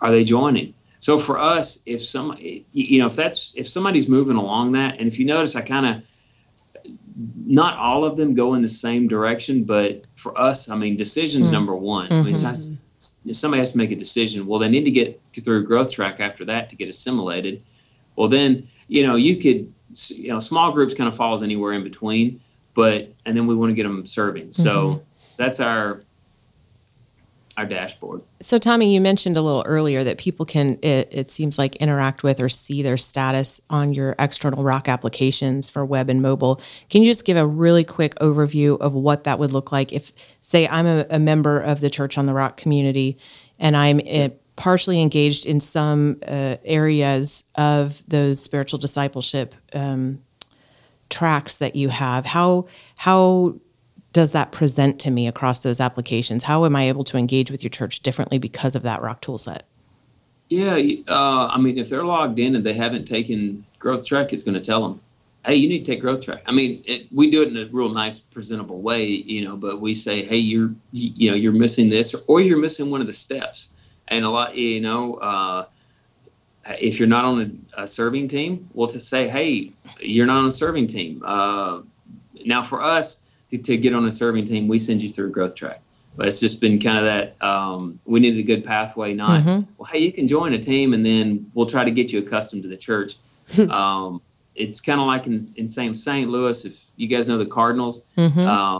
are 0.00 0.10
they 0.10 0.24
joining? 0.24 0.74
So 0.98 1.18
for 1.18 1.38
us, 1.38 1.82
if 1.86 2.02
some, 2.02 2.36
you 2.40 2.98
know, 2.98 3.06
if 3.06 3.16
that's, 3.16 3.52
if 3.56 3.68
somebody's 3.68 4.08
moving 4.08 4.36
along 4.36 4.72
that, 4.72 4.98
and 4.98 5.06
if 5.06 5.18
you 5.18 5.26
notice, 5.26 5.54
I 5.54 5.60
kind 5.60 5.86
of, 5.86 6.92
not 7.44 7.76
all 7.78 8.04
of 8.04 8.16
them 8.16 8.34
go 8.34 8.54
in 8.54 8.62
the 8.62 8.68
same 8.68 9.08
direction, 9.08 9.64
but 9.64 10.06
for 10.14 10.38
us, 10.38 10.68
I 10.68 10.76
mean, 10.76 10.96
decisions 10.96 11.46
mm-hmm. 11.46 11.54
number 11.54 11.74
one. 11.74 12.08
Mm-hmm. 12.08 12.20
I 12.20 12.22
mean, 12.22 13.34
somebody 13.34 13.58
has 13.60 13.72
to 13.72 13.78
make 13.78 13.90
a 13.90 13.96
decision. 13.96 14.46
Well, 14.46 14.58
they 14.58 14.68
need 14.68 14.84
to 14.84 14.90
get 14.90 15.20
through 15.42 15.64
growth 15.64 15.92
track 15.92 16.20
after 16.20 16.44
that 16.46 16.70
to 16.70 16.76
get 16.76 16.88
assimilated. 16.88 17.62
Well, 18.16 18.28
then 18.28 18.68
you 18.88 19.06
know, 19.06 19.16
you 19.16 19.36
could, 19.36 19.72
you 20.08 20.28
know, 20.28 20.40
small 20.40 20.72
groups 20.72 20.94
kind 20.94 21.08
of 21.08 21.16
falls 21.16 21.42
anywhere 21.42 21.72
in 21.72 21.82
between, 21.82 22.40
but, 22.74 23.12
and 23.24 23.36
then 23.36 23.46
we 23.46 23.54
want 23.54 23.70
to 23.70 23.74
get 23.74 23.82
them 23.82 24.06
serving. 24.06 24.52
So 24.52 24.88
mm-hmm. 24.88 25.04
that's 25.36 25.60
our, 25.60 26.02
our 27.56 27.66
dashboard. 27.66 28.22
So, 28.40 28.58
Tommy, 28.58 28.94
you 28.94 29.00
mentioned 29.00 29.36
a 29.36 29.42
little 29.42 29.62
earlier 29.66 30.04
that 30.04 30.18
people 30.18 30.44
can, 30.44 30.78
it, 30.82 31.08
it, 31.10 31.30
seems 31.30 31.58
like, 31.58 31.76
interact 31.76 32.22
with 32.22 32.40
or 32.40 32.48
see 32.48 32.82
their 32.82 32.96
status 32.96 33.60
on 33.70 33.94
your 33.94 34.14
external 34.18 34.62
rock 34.62 34.88
applications 34.88 35.70
for 35.70 35.84
web 35.84 36.10
and 36.10 36.20
mobile. 36.20 36.60
Can 36.90 37.02
you 37.02 37.10
just 37.10 37.24
give 37.24 37.36
a 37.36 37.46
really 37.46 37.84
quick 37.84 38.14
overview 38.16 38.78
of 38.80 38.92
what 38.92 39.24
that 39.24 39.38
would 39.38 39.52
look 39.52 39.72
like 39.72 39.92
if, 39.92 40.12
say, 40.42 40.68
I'm 40.68 40.86
a, 40.86 41.06
a 41.10 41.18
member 41.18 41.60
of 41.60 41.80
the 41.80 41.88
Church 41.88 42.18
on 42.18 42.26
the 42.26 42.34
Rock 42.34 42.56
community 42.56 43.16
and 43.58 43.76
I'm 43.76 44.00
partially 44.56 45.00
engaged 45.00 45.46
in 45.46 45.60
some 45.60 46.18
uh, 46.26 46.56
areas 46.64 47.44
of 47.56 48.02
those 48.08 48.42
spiritual 48.42 48.78
discipleship 48.78 49.54
um, 49.72 50.20
tracks 51.08 51.58
that 51.58 51.76
you 51.76 51.88
have 51.88 52.24
how 52.24 52.66
how 52.98 53.54
does 54.16 54.30
that 54.30 54.50
present 54.50 54.98
to 54.98 55.10
me 55.10 55.28
across 55.28 55.60
those 55.60 55.78
applications? 55.78 56.42
How 56.42 56.64
am 56.64 56.74
i 56.74 56.88
able 56.88 57.04
to 57.04 57.18
engage 57.18 57.50
with 57.50 57.62
your 57.62 57.68
church 57.68 58.00
differently 58.00 58.38
because 58.38 58.74
of 58.74 58.82
that 58.82 59.02
rock 59.02 59.20
tool 59.20 59.36
set 59.36 59.64
yeah 60.48 60.78
uh, 61.08 61.50
i 61.52 61.58
mean 61.58 61.76
if 61.76 61.90
they're 61.90 62.04
logged 62.04 62.38
in 62.38 62.54
and 62.54 62.64
they 62.64 62.72
haven't 62.72 63.04
taken 63.04 63.62
growth 63.78 64.06
track 64.06 64.32
it's 64.32 64.42
going 64.42 64.54
to 64.54 64.60
tell 64.60 64.80
them 64.88 64.98
hey 65.44 65.54
you 65.56 65.68
need 65.68 65.84
to 65.84 65.92
take 65.92 66.00
growth 66.00 66.22
track. 66.24 66.42
I 66.46 66.52
mean 66.52 66.82
it, 66.86 67.12
we 67.12 67.30
do 67.30 67.42
it 67.42 67.48
in 67.48 67.58
a 67.58 67.66
real 67.66 67.90
nice 67.90 68.18
presentable 68.18 68.80
way 68.80 69.04
you 69.04 69.44
know 69.44 69.54
but 69.54 69.82
we 69.82 69.92
say 69.92 70.24
hey 70.24 70.38
you're 70.38 70.72
you, 70.92 71.12
you 71.14 71.30
know 71.30 71.36
you're 71.36 71.52
missing 71.52 71.90
this 71.90 72.14
or, 72.14 72.20
or 72.26 72.40
you're 72.40 72.58
missing 72.58 72.90
one 72.90 73.02
of 73.02 73.06
the 73.06 73.12
steps. 73.12 73.68
And 74.08 74.24
a 74.24 74.30
lot, 74.30 74.56
you 74.56 74.80
know, 74.80 75.14
uh, 75.14 75.66
if 76.78 77.00
you're 77.00 77.08
not 77.08 77.24
on 77.24 77.66
a, 77.76 77.82
a, 77.82 77.86
serving 77.88 78.28
team, 78.28 78.68
well, 78.72 78.86
to 78.86 79.00
say, 79.00 79.26
hey, 79.26 79.72
you're 79.98 80.26
not 80.26 80.38
on 80.38 80.46
a 80.46 80.50
serving 80.52 80.86
team. 80.86 81.20
Uh, 81.24 81.80
now, 82.44 82.62
for 82.62 82.80
us 82.80 83.18
to, 83.50 83.58
to, 83.58 83.76
get 83.76 83.94
on 83.94 84.04
a 84.06 84.12
serving 84.12 84.44
team, 84.44 84.68
we 84.68 84.78
send 84.78 85.02
you 85.02 85.08
through 85.08 85.28
a 85.28 85.30
Growth 85.30 85.54
Track. 85.54 85.80
But 86.16 86.28
it's 86.28 86.40
just 86.40 86.60
been 86.60 86.80
kind 86.80 86.98
of 86.98 87.04
that 87.04 87.46
um, 87.46 88.00
we 88.06 88.20
needed 88.20 88.40
a 88.40 88.42
good 88.42 88.64
pathway, 88.64 89.12
not, 89.12 89.42
mm-hmm. 89.42 89.70
well, 89.76 89.86
hey, 89.92 89.98
you 89.98 90.12
can 90.12 90.26
join 90.26 90.54
a 90.54 90.58
team 90.58 90.94
and 90.94 91.04
then 91.04 91.50
we'll 91.54 91.66
try 91.66 91.84
to 91.84 91.90
get 91.90 92.12
you 92.12 92.20
accustomed 92.20 92.62
to 92.62 92.68
the 92.68 92.76
church. 92.76 93.16
um, 93.70 94.22
it's 94.54 94.80
kind 94.80 95.00
of 95.00 95.06
like 95.06 95.26
in, 95.26 95.52
in 95.56 95.68
St. 95.68 95.94
St. 95.96 96.28
Louis, 96.28 96.64
if 96.64 96.86
you 96.96 97.06
guys 97.06 97.28
know 97.28 97.36
the 97.36 97.46
Cardinals, 97.46 98.06
mm-hmm. 98.16 98.40
uh, 98.40 98.78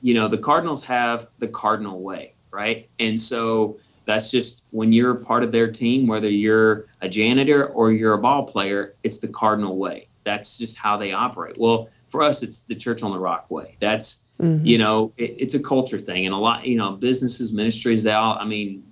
you 0.00 0.14
know, 0.14 0.28
the 0.28 0.38
Cardinals 0.38 0.84
have 0.84 1.26
the 1.40 1.48
Cardinal 1.48 2.00
way, 2.00 2.34
right? 2.52 2.88
And 3.00 3.20
so 3.20 3.78
that's 4.04 4.30
just 4.30 4.64
when 4.70 4.92
you're 4.92 5.14
part 5.14 5.42
of 5.42 5.52
their 5.52 5.70
team, 5.70 6.06
whether 6.06 6.30
you're 6.30 6.86
a 7.00 7.08
janitor 7.08 7.66
or 7.66 7.92
you're 7.92 8.14
a 8.14 8.18
ball 8.18 8.44
player, 8.44 8.94
it's 9.02 9.18
the 9.18 9.28
Cardinal 9.28 9.76
way. 9.76 10.08
That's 10.22 10.58
just 10.58 10.76
how 10.76 10.96
they 10.96 11.12
operate. 11.12 11.56
Well, 11.58 11.88
for 12.08 12.22
us, 12.22 12.42
it's 12.42 12.60
the 12.60 12.74
Church 12.74 13.02
on 13.02 13.12
the 13.12 13.18
Rock 13.18 13.50
way. 13.50 13.76
That's 13.78 14.26
mm-hmm. 14.40 14.64
you 14.64 14.78
know, 14.78 15.12
it, 15.16 15.36
it's 15.38 15.54
a 15.54 15.62
culture 15.62 15.98
thing, 15.98 16.26
and 16.26 16.34
a 16.34 16.38
lot, 16.38 16.66
you 16.66 16.76
know, 16.76 16.92
businesses, 16.92 17.52
ministries, 17.52 18.02
they 18.02 18.12
all. 18.12 18.38
I 18.38 18.44
mean, 18.44 18.84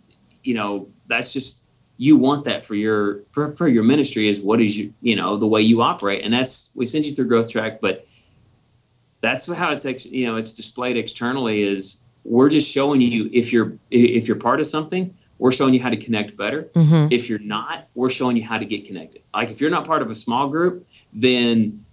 you 0.42 0.54
know, 0.54 0.88
that's 1.06 1.32
just 1.32 1.62
you 1.96 2.16
want 2.16 2.44
that 2.44 2.64
for 2.64 2.74
your 2.74 3.22
for, 3.32 3.54
for 3.56 3.68
your 3.68 3.84
ministry 3.84 4.28
is 4.28 4.40
what 4.40 4.60
is 4.60 4.76
you 4.76 4.92
you 5.00 5.16
know 5.16 5.36
the 5.36 5.46
way 5.46 5.62
you 5.62 5.82
operate, 5.82 6.24
and 6.24 6.32
that's 6.32 6.70
we 6.74 6.86
send 6.86 7.06
you 7.06 7.14
through 7.14 7.28
Growth 7.28 7.50
Track, 7.50 7.80
but 7.80 8.06
that's 9.24 9.50
how 9.52 9.70
it's 9.72 10.04
you 10.04 10.26
know 10.26 10.36
it's 10.36 10.52
displayed 10.52 10.98
externally 10.98 11.62
is 11.62 11.96
we're 12.24 12.50
just 12.50 12.70
showing 12.70 13.00
you 13.00 13.30
if 13.32 13.52
you're 13.52 13.72
if 13.90 14.28
you're 14.28 14.36
part 14.36 14.60
of 14.60 14.66
something 14.66 15.14
we're 15.38 15.50
showing 15.50 15.74
you 15.74 15.80
how 15.80 15.88
to 15.88 15.96
connect 15.96 16.36
better 16.36 16.64
mm-hmm. 16.74 17.08
if 17.10 17.28
you're 17.28 17.38
not 17.38 17.88
we're 17.94 18.10
showing 18.10 18.36
you 18.36 18.44
how 18.44 18.58
to 18.58 18.66
get 18.66 18.84
connected 18.84 19.22
like 19.34 19.50
if 19.50 19.60
you're 19.60 19.70
not 19.70 19.86
part 19.86 20.02
of 20.02 20.10
a 20.10 20.14
small 20.14 20.48
group 20.48 20.86
then 21.14 21.83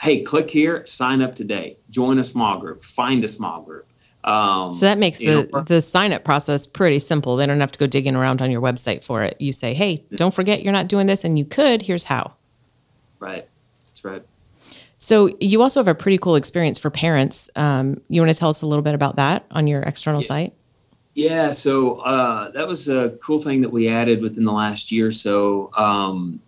hey 0.00 0.22
click 0.22 0.50
here 0.50 0.84
sign 0.86 1.22
up 1.22 1.34
today. 1.34 1.76
Join 1.90 2.18
a 2.18 2.24
small 2.24 2.58
group. 2.58 2.82
Find 2.82 3.22
a 3.22 3.28
small 3.28 3.62
group. 3.62 3.86
Um, 4.24 4.74
so 4.74 4.84
that 4.84 4.98
makes 4.98 5.18
the 5.18 5.48
know, 5.52 5.62
the 5.62 5.80
sign 5.80 6.12
up 6.12 6.24
process 6.24 6.66
pretty 6.66 6.98
simple. 6.98 7.36
They 7.36 7.46
don't 7.46 7.60
have 7.60 7.72
to 7.72 7.78
go 7.78 7.86
digging 7.86 8.16
around 8.16 8.42
on 8.42 8.50
your 8.50 8.60
website 8.60 9.04
for 9.04 9.22
it. 9.22 9.36
You 9.38 9.52
say 9.52 9.74
hey 9.74 10.04
don't 10.14 10.34
forget 10.34 10.62
you're 10.62 10.72
not 10.72 10.88
doing 10.88 11.06
this 11.06 11.24
and 11.24 11.38
you 11.38 11.44
could 11.44 11.82
here's 11.82 12.04
how. 12.04 12.34
Right. 13.18 13.48
That's 13.86 14.04
right. 14.04 14.22
So 14.98 15.34
you 15.40 15.62
also 15.62 15.80
have 15.80 15.88
a 15.88 15.94
pretty 15.94 16.18
cool 16.18 16.36
experience 16.36 16.78
for 16.78 16.90
parents. 16.90 17.48
Um, 17.56 18.00
you 18.08 18.20
want 18.20 18.32
to 18.32 18.38
tell 18.38 18.50
us 18.50 18.60
a 18.60 18.66
little 18.66 18.82
bit 18.82 18.94
about 18.94 19.16
that 19.16 19.46
on 19.50 19.66
your 19.66 19.80
external 19.82 20.20
yeah. 20.20 20.26
site? 20.26 20.54
Yeah, 21.14 21.52
so 21.52 21.96
uh, 22.00 22.50
that 22.52 22.68
was 22.68 22.88
a 22.88 23.10
cool 23.22 23.40
thing 23.40 23.62
that 23.62 23.70
we 23.70 23.88
added 23.88 24.22
within 24.22 24.44
the 24.44 24.52
last 24.52 24.90
year. 24.92 25.12
So. 25.12 25.70
Um, 25.74 26.40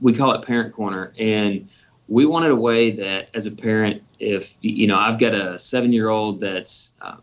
we 0.00 0.12
call 0.12 0.32
it 0.32 0.42
Parent 0.42 0.72
Corner, 0.72 1.12
and 1.18 1.68
we 2.08 2.26
wanted 2.26 2.50
a 2.50 2.56
way 2.56 2.90
that 2.92 3.28
as 3.34 3.46
a 3.46 3.52
parent, 3.52 4.02
if 4.18 4.56
you 4.60 4.86
know, 4.86 4.96
I've 4.96 5.18
got 5.18 5.34
a 5.34 5.58
seven-year-old 5.58 6.40
that's 6.40 6.92
um, 7.00 7.22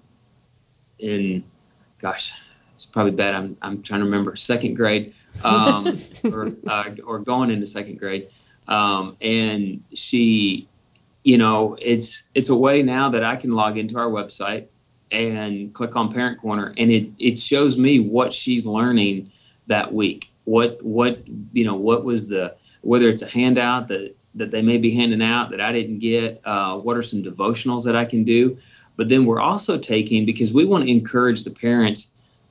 in, 0.99 1.43
gosh, 1.99 2.33
it's 2.75 2.85
probably 2.85 3.11
bad. 3.11 3.33
I'm 3.33 3.57
I'm 3.61 3.81
trying 3.81 4.01
to 4.01 4.05
remember 4.05 4.35
second 4.35 4.75
grade, 4.75 5.13
um, 5.43 5.97
or 6.25 6.53
uh, 6.67 6.89
or 7.05 7.19
going 7.19 7.49
into 7.49 7.65
second 7.65 7.99
grade 7.99 8.29
um, 8.67 9.17
and 9.21 9.83
she 9.93 10.67
you 11.23 11.37
know 11.37 11.77
it's 11.81 12.23
it's 12.35 12.49
a 12.49 12.55
way 12.55 12.83
now 12.83 13.09
that 13.09 13.23
i 13.23 13.35
can 13.35 13.51
log 13.51 13.77
into 13.77 13.97
our 13.97 14.09
website 14.09 14.67
and 15.11 15.73
click 15.73 15.95
on 15.95 16.11
parent 16.11 16.39
corner 16.39 16.73
and 16.77 16.91
it 16.91 17.09
it 17.19 17.39
shows 17.39 17.77
me 17.77 17.99
what 17.99 18.33
she's 18.33 18.65
learning 18.65 19.31
that 19.67 19.93
week 19.93 20.29
what 20.43 20.83
what 20.83 21.21
you 21.53 21.63
know 21.63 21.75
what 21.75 22.03
was 22.03 22.27
the 22.27 22.55
whether 22.81 23.07
it's 23.07 23.21
a 23.21 23.29
handout 23.29 23.87
that 23.87 24.13
that 24.35 24.51
they 24.51 24.61
may 24.61 24.77
be 24.77 24.91
handing 24.91 25.21
out 25.21 25.51
that 25.51 25.61
i 25.61 25.71
didn't 25.71 25.99
get 25.99 26.41
uh, 26.45 26.77
what 26.77 26.97
are 26.97 27.03
some 27.03 27.23
devotionals 27.23 27.83
that 27.85 27.95
i 27.95 28.05
can 28.05 28.23
do? 28.23 28.57
But 28.95 29.09
then 29.09 29.25
we're 29.25 29.39
also 29.39 29.79
taking 29.79 30.25
because 30.25 30.53
we 30.53 30.65
want 30.65 30.83
to 30.83 30.91
encourage 30.91 31.43
the 31.43 31.51
parents 31.51 32.09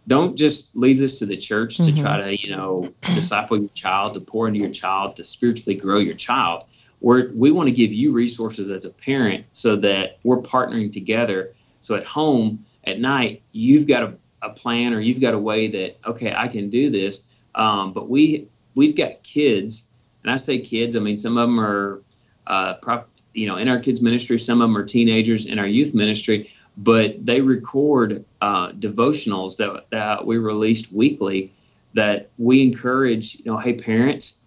don't 0.09 0.37
just 0.37 0.75
leave 0.75 0.99
this 0.99 1.21
to 1.21 1.27
the 1.27 1.37
church 1.37 1.79
mm-hmm. 1.79 1.95
to 1.95 2.03
try 2.03 2.21
to 2.21 2.37
you 2.37 2.55
know 2.55 2.93
disciple 3.15 3.57
your 3.57 3.69
child 3.71 4.15
to 4.15 4.21
pour 4.21 4.49
into 4.49 4.59
your 4.59 4.71
child 4.71 5.15
to 5.17 5.25
spiritually 5.25 5.77
grow 5.77 5.99
your 5.99 6.15
child. 6.15 6.65
We're, 7.01 7.33
we 7.35 7.51
want 7.51 7.69
to 7.69 7.73
give 7.73 7.93
you 7.93 8.13
resources 8.13 8.69
as 8.69 8.85
a 8.85 8.91
parent 8.91 9.45
so 9.53 9.75
that 9.77 10.19
we're 10.23 10.41
partnering 10.41 10.93
together. 10.93 11.53
So 11.81 11.97
at 11.97 12.05
home 12.05 12.65
at 12.85 13.01
night 13.01 13.43
you've 13.53 13.87
got 13.87 14.03
a, 14.03 14.15
a 14.43 14.51
plan 14.51 14.93
or 14.93 15.01
you've 15.01 15.21
got 15.21 15.35
a 15.35 15.39
way 15.39 15.69
that 15.69 15.99
okay 16.07 16.35
i 16.37 16.49
can 16.49 16.69
do 16.71 16.91
this 16.91 17.27
um, 17.55 17.93
but 17.93 18.09
we 18.09 18.49
we've 18.75 18.97
got 18.97 19.23
kids 19.23 19.85
and 20.23 20.31
i 20.31 20.37
say 20.37 20.59
kids 20.59 20.97
i 20.97 21.01
mean 21.01 21.17
some 21.17 21.37
of 21.37 21.49
them 21.49 21.61
are 21.61 22.03
uh, 22.47 22.75
prop, 22.75 23.09
you 23.35 23.47
know 23.47 23.57
in 23.57 23.69
our 23.69 23.79
kids 23.79 24.03
ministry 24.03 24.39
some 24.39 24.61
of 24.61 24.69
them 24.69 24.77
are 24.77 24.85
teenagers 24.85 25.47
in 25.47 25.59
our 25.59 25.67
youth 25.67 25.95
ministry 25.95 26.51
but 26.79 27.25
they 27.25 27.43
record 27.43 28.25
uh, 28.41 28.73
devotionals 28.73 29.59
that, 29.59 29.85
that 29.91 30.27
we 30.27 30.39
released 30.39 30.91
weekly 30.91 31.53
that 31.95 32.31
we 32.39 32.63
encourage 32.63 33.37
you 33.37 33.45
know 33.47 33.59
hey 33.59 33.75
parents 33.75 34.39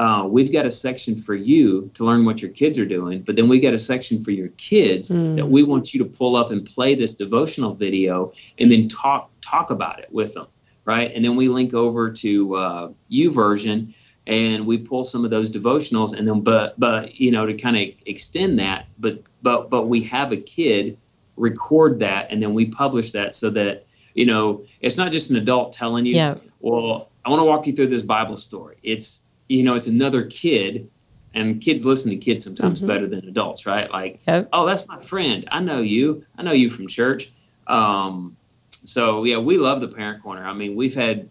uh, 0.00 0.26
we've 0.28 0.52
got 0.52 0.66
a 0.66 0.70
section 0.72 1.14
for 1.14 1.36
you 1.36 1.88
to 1.94 2.04
learn 2.04 2.24
what 2.24 2.42
your 2.42 2.50
kids 2.50 2.78
are 2.78 2.86
doing 2.86 3.22
but 3.22 3.36
then 3.36 3.48
we 3.48 3.60
got 3.60 3.74
a 3.74 3.78
section 3.78 4.22
for 4.22 4.32
your 4.32 4.48
kids 4.56 5.10
mm. 5.10 5.36
that 5.36 5.46
we 5.46 5.62
want 5.62 5.94
you 5.94 6.02
to 6.02 6.04
pull 6.04 6.34
up 6.34 6.50
and 6.50 6.66
play 6.66 6.94
this 6.94 7.14
devotional 7.14 7.74
video 7.74 8.32
and 8.58 8.72
then 8.72 8.88
talk 8.88 9.30
talk 9.40 9.70
about 9.70 10.00
it 10.00 10.12
with 10.12 10.34
them 10.34 10.46
right 10.84 11.12
and 11.14 11.24
then 11.24 11.36
we 11.36 11.48
link 11.48 11.74
over 11.74 12.10
to 12.10 12.56
uh, 12.56 12.90
YouVersion 13.10 13.94
and 14.26 14.66
we 14.66 14.78
pull 14.78 15.04
some 15.04 15.24
of 15.24 15.30
those 15.30 15.54
devotionals 15.54 16.16
and 16.16 16.26
then 16.26 16.40
but 16.40 16.78
but 16.78 17.20
you 17.20 17.30
know 17.30 17.46
to 17.46 17.54
kind 17.54 17.76
of 17.76 17.88
extend 18.06 18.58
that 18.58 18.86
but 18.98 19.22
but 19.42 19.70
but 19.70 19.88
we 19.88 20.02
have 20.02 20.32
a 20.32 20.36
kid 20.36 20.96
record 21.36 21.98
that 21.98 22.30
and 22.30 22.42
then 22.42 22.54
we 22.54 22.66
publish 22.66 23.12
that 23.12 23.34
so 23.34 23.50
that 23.50 23.86
you 24.14 24.24
know 24.24 24.64
it's 24.80 24.96
not 24.96 25.12
just 25.12 25.30
an 25.30 25.36
adult 25.36 25.72
telling 25.72 26.06
you 26.06 26.14
yeah. 26.14 26.34
well 26.60 27.10
i 27.24 27.30
want 27.30 27.40
to 27.40 27.44
walk 27.44 27.66
you 27.66 27.72
through 27.72 27.86
this 27.86 28.02
bible 28.02 28.36
story 28.36 28.76
it's 28.82 29.20
you 29.48 29.62
know 29.62 29.74
it's 29.74 29.86
another 29.86 30.24
kid 30.24 30.88
and 31.34 31.60
kids 31.60 31.84
listen 31.84 32.10
to 32.10 32.16
kids 32.16 32.44
sometimes 32.44 32.78
mm-hmm. 32.78 32.86
better 32.86 33.06
than 33.06 33.26
adults 33.28 33.66
right 33.66 33.90
like 33.90 34.20
yep. 34.26 34.48
oh 34.52 34.64
that's 34.64 34.86
my 34.86 34.98
friend 35.00 35.46
i 35.50 35.60
know 35.60 35.80
you 35.80 36.24
i 36.38 36.42
know 36.42 36.52
you 36.52 36.70
from 36.70 36.86
church 36.86 37.30
um, 37.66 38.36
so 38.84 39.24
yeah 39.24 39.38
we 39.38 39.56
love 39.56 39.80
the 39.80 39.88
parent 39.88 40.22
corner 40.22 40.44
i 40.44 40.52
mean 40.52 40.76
we've 40.76 40.94
had 40.94 41.28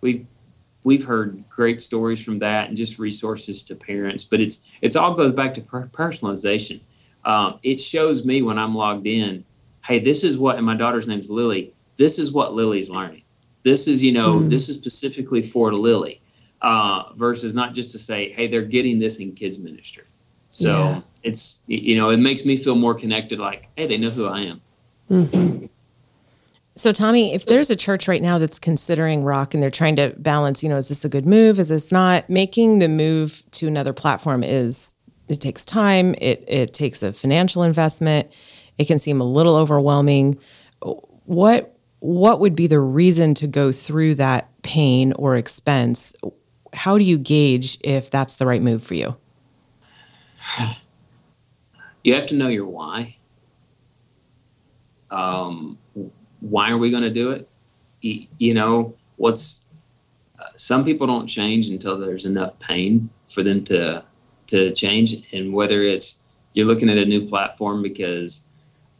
we've 0.00 0.26
we've 0.86 1.04
heard 1.04 1.42
great 1.48 1.82
stories 1.82 2.22
from 2.22 2.38
that 2.38 2.68
and 2.68 2.76
just 2.76 2.98
resources 2.98 3.62
to 3.62 3.74
parents 3.74 4.24
but 4.24 4.40
it's 4.40 4.62
it's 4.82 4.96
all 4.96 5.14
goes 5.14 5.32
back 5.32 5.52
to 5.52 5.60
per- 5.60 5.88
personalization 5.88 6.80
um, 7.26 7.58
it 7.64 7.80
shows 7.80 8.24
me 8.24 8.40
when 8.40 8.56
I'm 8.56 8.74
logged 8.74 9.06
in, 9.06 9.44
hey, 9.84 9.98
this 9.98 10.22
is 10.22 10.38
what, 10.38 10.56
and 10.56 10.64
my 10.64 10.76
daughter's 10.76 11.08
name's 11.08 11.28
Lily. 11.28 11.74
This 11.96 12.18
is 12.18 12.32
what 12.32 12.54
Lily's 12.54 12.88
learning. 12.88 13.22
This 13.64 13.88
is, 13.88 14.02
you 14.02 14.12
know, 14.12 14.38
mm. 14.38 14.48
this 14.48 14.68
is 14.68 14.76
specifically 14.76 15.42
for 15.42 15.74
Lily, 15.74 16.22
uh, 16.62 17.12
versus 17.16 17.52
not 17.52 17.74
just 17.74 17.90
to 17.92 17.98
say, 17.98 18.30
hey, 18.30 18.46
they're 18.46 18.62
getting 18.62 19.00
this 19.00 19.18
in 19.18 19.32
kids 19.32 19.58
ministry. 19.58 20.04
So 20.52 20.70
yeah. 20.70 21.00
it's, 21.24 21.58
you 21.66 21.96
know, 21.96 22.10
it 22.10 22.18
makes 22.18 22.44
me 22.44 22.56
feel 22.56 22.76
more 22.76 22.94
connected. 22.94 23.40
Like, 23.40 23.68
hey, 23.76 23.88
they 23.88 23.98
know 23.98 24.10
who 24.10 24.26
I 24.26 24.42
am. 24.42 24.60
Mm-hmm. 25.10 25.66
So, 26.76 26.92
Tommy, 26.92 27.32
if 27.32 27.46
there's 27.46 27.70
a 27.70 27.76
church 27.76 28.06
right 28.06 28.20
now 28.20 28.38
that's 28.38 28.58
considering 28.58 29.24
rock 29.24 29.54
and 29.54 29.62
they're 29.62 29.70
trying 29.70 29.96
to 29.96 30.14
balance, 30.18 30.62
you 30.62 30.68
know, 30.68 30.76
is 30.76 30.90
this 30.90 31.06
a 31.06 31.08
good 31.08 31.26
move? 31.26 31.58
Is 31.58 31.70
this 31.70 31.90
not? 31.90 32.28
Making 32.28 32.80
the 32.80 32.88
move 32.88 33.42
to 33.52 33.66
another 33.66 33.94
platform 33.94 34.44
is 34.44 34.92
it 35.28 35.40
takes 35.40 35.64
time. 35.64 36.14
It 36.18 36.44
it 36.46 36.74
takes 36.74 37.02
a 37.02 37.14
financial 37.14 37.62
investment. 37.62 38.30
It 38.76 38.86
can 38.86 38.98
seem 38.98 39.22
a 39.22 39.24
little 39.24 39.56
overwhelming. 39.56 40.38
What 41.24 41.74
what 42.00 42.40
would 42.40 42.54
be 42.54 42.66
the 42.66 42.78
reason 42.78 43.32
to 43.34 43.46
go 43.46 43.72
through 43.72 44.16
that 44.16 44.50
pain 44.62 45.14
or 45.14 45.34
expense? 45.34 46.12
How 46.74 46.98
do 46.98 47.04
you 47.04 47.16
gauge 47.16 47.78
if 47.82 48.10
that's 48.10 48.34
the 48.34 48.44
right 48.44 48.60
move 48.60 48.84
for 48.84 48.94
you? 48.94 49.16
You 52.04 52.14
have 52.14 52.26
to 52.26 52.36
know 52.36 52.48
your 52.48 52.66
why. 52.66 53.16
Um, 55.10 55.78
why 56.40 56.70
are 56.70 56.78
we 56.78 56.90
going 56.90 57.02
to 57.02 57.10
do 57.10 57.30
it? 57.30 57.48
You, 58.02 58.54
know 58.54 58.94
what's 59.16 59.62
uh, 60.38 60.44
some 60.56 60.84
people 60.84 61.06
don't 61.06 61.26
change 61.26 61.68
until 61.68 61.98
there's 61.98 62.24
enough 62.24 62.58
pain 62.58 63.10
for 63.28 63.42
them 63.42 63.64
to 63.64 64.04
to 64.48 64.72
change. 64.74 65.32
And 65.32 65.52
whether 65.52 65.82
it's 65.82 66.16
you're 66.52 66.66
looking 66.66 66.88
at 66.88 66.98
a 66.98 67.04
new 67.04 67.26
platform 67.26 67.82
because 67.82 68.42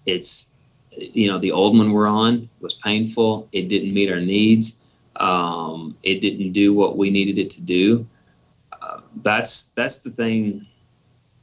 it's 0.05 0.49
you 0.97 1.29
know 1.29 1.39
the 1.39 1.53
old 1.53 1.77
one 1.77 1.93
we're 1.93 2.07
on 2.07 2.49
was 2.61 2.75
painful 2.75 3.49
it 3.53 3.69
didn't 3.69 3.93
meet 3.93 4.11
our 4.11 4.21
needs 4.21 4.79
um, 5.17 5.97
it 6.03 6.21
didn't 6.21 6.53
do 6.53 6.75
what 6.75 6.97
we 6.97 7.11
needed 7.11 7.39
it 7.39 7.51
to 7.51 7.61
do 7.61 8.07
uh, 8.81 9.01
that's 9.23 9.73
that's 9.75 9.99
the 9.99 10.11
thing 10.11 10.67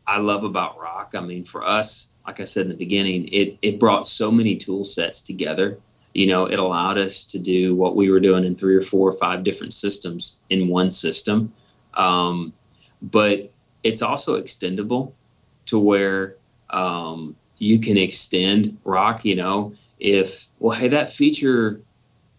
i 0.08 0.18
love 0.18 0.44
about 0.44 0.80
rock. 0.80 1.14
I 1.16 1.20
mean 1.20 1.44
for 1.44 1.66
us 1.66 2.08
like 2.28 2.40
i 2.40 2.46
said 2.46 2.64
in 2.64 2.70
the 2.70 2.76
beginning 2.76 3.28
it 3.30 3.58
it 3.62 3.80
brought 3.80 4.08
so 4.08 4.32
many 4.32 4.56
tool 4.56 4.84
sets 4.84 5.22
together 5.22 5.78
you 6.14 6.28
know 6.28 6.46
it 6.46 6.60
allowed 6.60 6.98
us 6.98 7.24
to 7.24 7.40
do 7.40 7.76
what 7.76 7.96
we 7.96 8.10
were 8.10 8.20
doing 8.20 8.44
in 8.46 8.56
three 8.56 8.76
or 8.76 8.82
four 8.82 9.10
or 9.10 9.14
five 9.18 9.44
different 9.44 9.74
systems 9.74 10.38
in 10.50 10.68
one 10.68 10.90
system 10.90 11.52
Um, 11.96 12.54
but 13.02 13.52
it's 13.84 14.02
also 14.02 14.42
extendable 14.42 15.14
to 15.66 15.80
where 15.80 16.38
um, 16.70 17.36
you 17.58 17.80
can 17.80 17.98
extend 17.98 18.78
rock. 18.84 19.26
You 19.26 19.36
know, 19.36 19.74
if 20.00 20.48
well, 20.60 20.78
hey, 20.78 20.88
that 20.90 21.12
feature, 21.12 21.82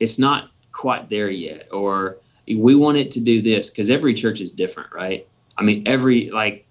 it's 0.01 0.19
not 0.19 0.51
quite 0.73 1.09
there 1.09 1.31
yet, 1.31 1.69
or 1.73 2.19
we 2.47 2.75
want 2.75 2.97
it 2.99 3.13
to 3.13 3.21
do 3.21 3.43
this 3.43 3.71
because 3.71 3.91
every 3.91 4.15
church 4.15 4.41
is 4.41 4.51
different, 4.53 4.93
right? 4.93 5.27
I 5.57 5.63
mean, 5.63 5.83
every 5.87 6.31
like, 6.31 6.67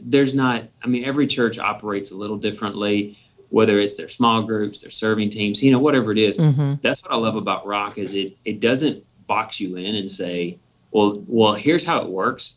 there's 0.00 0.34
not. 0.34 0.64
I 0.82 0.86
mean, 0.86 1.04
every 1.04 1.26
church 1.26 1.58
operates 1.58 2.10
a 2.10 2.16
little 2.16 2.36
differently 2.36 3.18
whether 3.48 3.78
it's 3.78 3.96
their 3.96 4.08
small 4.08 4.42
groups, 4.42 4.82
their 4.82 4.90
serving 4.90 5.30
teams, 5.30 5.62
you 5.62 5.70
know, 5.70 5.78
whatever 5.78 6.12
it 6.12 6.18
is. 6.18 6.38
Mm-hmm. 6.38 6.74
That's 6.82 7.02
what 7.02 7.12
I 7.12 7.16
love 7.16 7.36
about 7.36 7.66
rock 7.66 7.98
is 7.98 8.12
it 8.12 8.36
it 8.44 8.60
doesn't 8.60 9.04
box 9.26 9.60
you 9.60 9.76
in 9.76 9.94
and 9.94 10.10
say, 10.10 10.58
well, 10.90 11.22
well, 11.26 11.54
here's 11.54 11.84
how 11.84 12.02
it 12.02 12.08
works, 12.08 12.56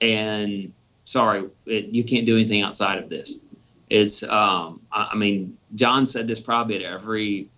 and 0.00 0.72
sorry, 1.04 1.48
it, 1.66 1.86
you 1.86 2.04
can't 2.04 2.26
do 2.26 2.36
anything 2.36 2.62
outside 2.62 2.98
of 2.98 3.08
this. 3.08 3.44
It's, 3.88 4.22
um, 4.22 4.80
I, 4.92 5.10
I 5.12 5.16
mean, 5.16 5.56
John 5.74 6.06
said 6.06 6.28
this 6.28 6.38
probably 6.38 6.76
at 6.76 6.82
every, 6.82 7.48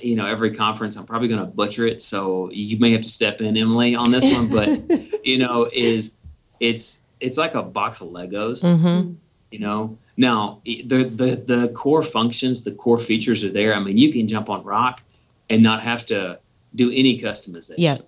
you 0.00 0.16
know, 0.16 0.26
every 0.26 0.54
conference. 0.54 0.96
I'm 0.96 1.06
probably 1.06 1.28
going 1.28 1.40
to 1.40 1.46
butcher 1.46 1.86
it, 1.86 2.02
so 2.02 2.50
you 2.50 2.78
may 2.78 2.92
have 2.92 3.00
to 3.02 3.08
step 3.08 3.40
in, 3.40 3.56
Emily, 3.56 3.94
on 3.94 4.10
this 4.10 4.30
one. 4.32 4.48
But 4.48 5.24
you 5.26 5.38
know, 5.38 5.68
is 5.72 6.12
it's 6.60 7.00
it's 7.22 7.38
like 7.38 7.54
a 7.54 7.62
box 7.62 8.00
of 8.00 8.08
Legos. 8.08 8.62
Mm-hmm. 8.62 9.14
You 9.50 9.58
know, 9.58 9.98
now, 10.16 10.60
the, 10.64 10.82
the 11.04 11.42
the 11.46 11.68
core 11.74 12.02
functions, 12.02 12.64
the 12.64 12.72
core 12.72 12.98
features 12.98 13.44
are 13.44 13.50
there. 13.50 13.74
I 13.74 13.80
mean, 13.80 13.98
you 13.98 14.12
can 14.12 14.26
jump 14.26 14.48
on 14.48 14.64
Rock 14.64 15.02
and 15.50 15.62
not 15.62 15.82
have 15.82 16.06
to 16.06 16.38
do 16.74 16.90
any 16.90 17.20
customization. 17.20 17.74
Yeah. 17.78 17.98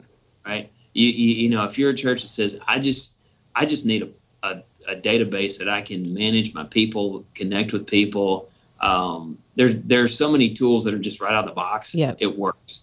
Right. 0.47 0.71
You, 0.95 1.09
you, 1.09 1.35
you 1.35 1.49
know, 1.51 1.65
if 1.65 1.79
you're 1.79 1.91
a 1.91 1.95
church 1.95 2.23
that 2.23 2.29
says, 2.29 2.59
I 2.67 2.79
just 2.79 3.17
I 3.55 3.67
just 3.67 3.85
need 3.85 4.03
a, 4.03 4.49
a, 4.49 4.63
a 4.89 4.97
database 4.97 5.59
that 5.59 5.69
I 5.69 5.83
can 5.83 6.15
manage 6.15 6.55
my 6.55 6.65
people, 6.65 7.25
connect 7.35 7.73
with 7.73 7.87
people. 7.87 8.51
Um, 8.81 9.39
there's 9.55 9.77
there's 9.85 10.17
so 10.17 10.31
many 10.31 10.55
tools 10.55 10.85
that 10.85 10.95
are 10.95 10.99
just 10.99 11.21
right 11.21 11.33
out 11.33 11.45
of 11.45 11.51
the 11.51 11.55
box. 11.55 11.95
Yeah. 11.95 12.15
It 12.19 12.39
works. 12.39 12.83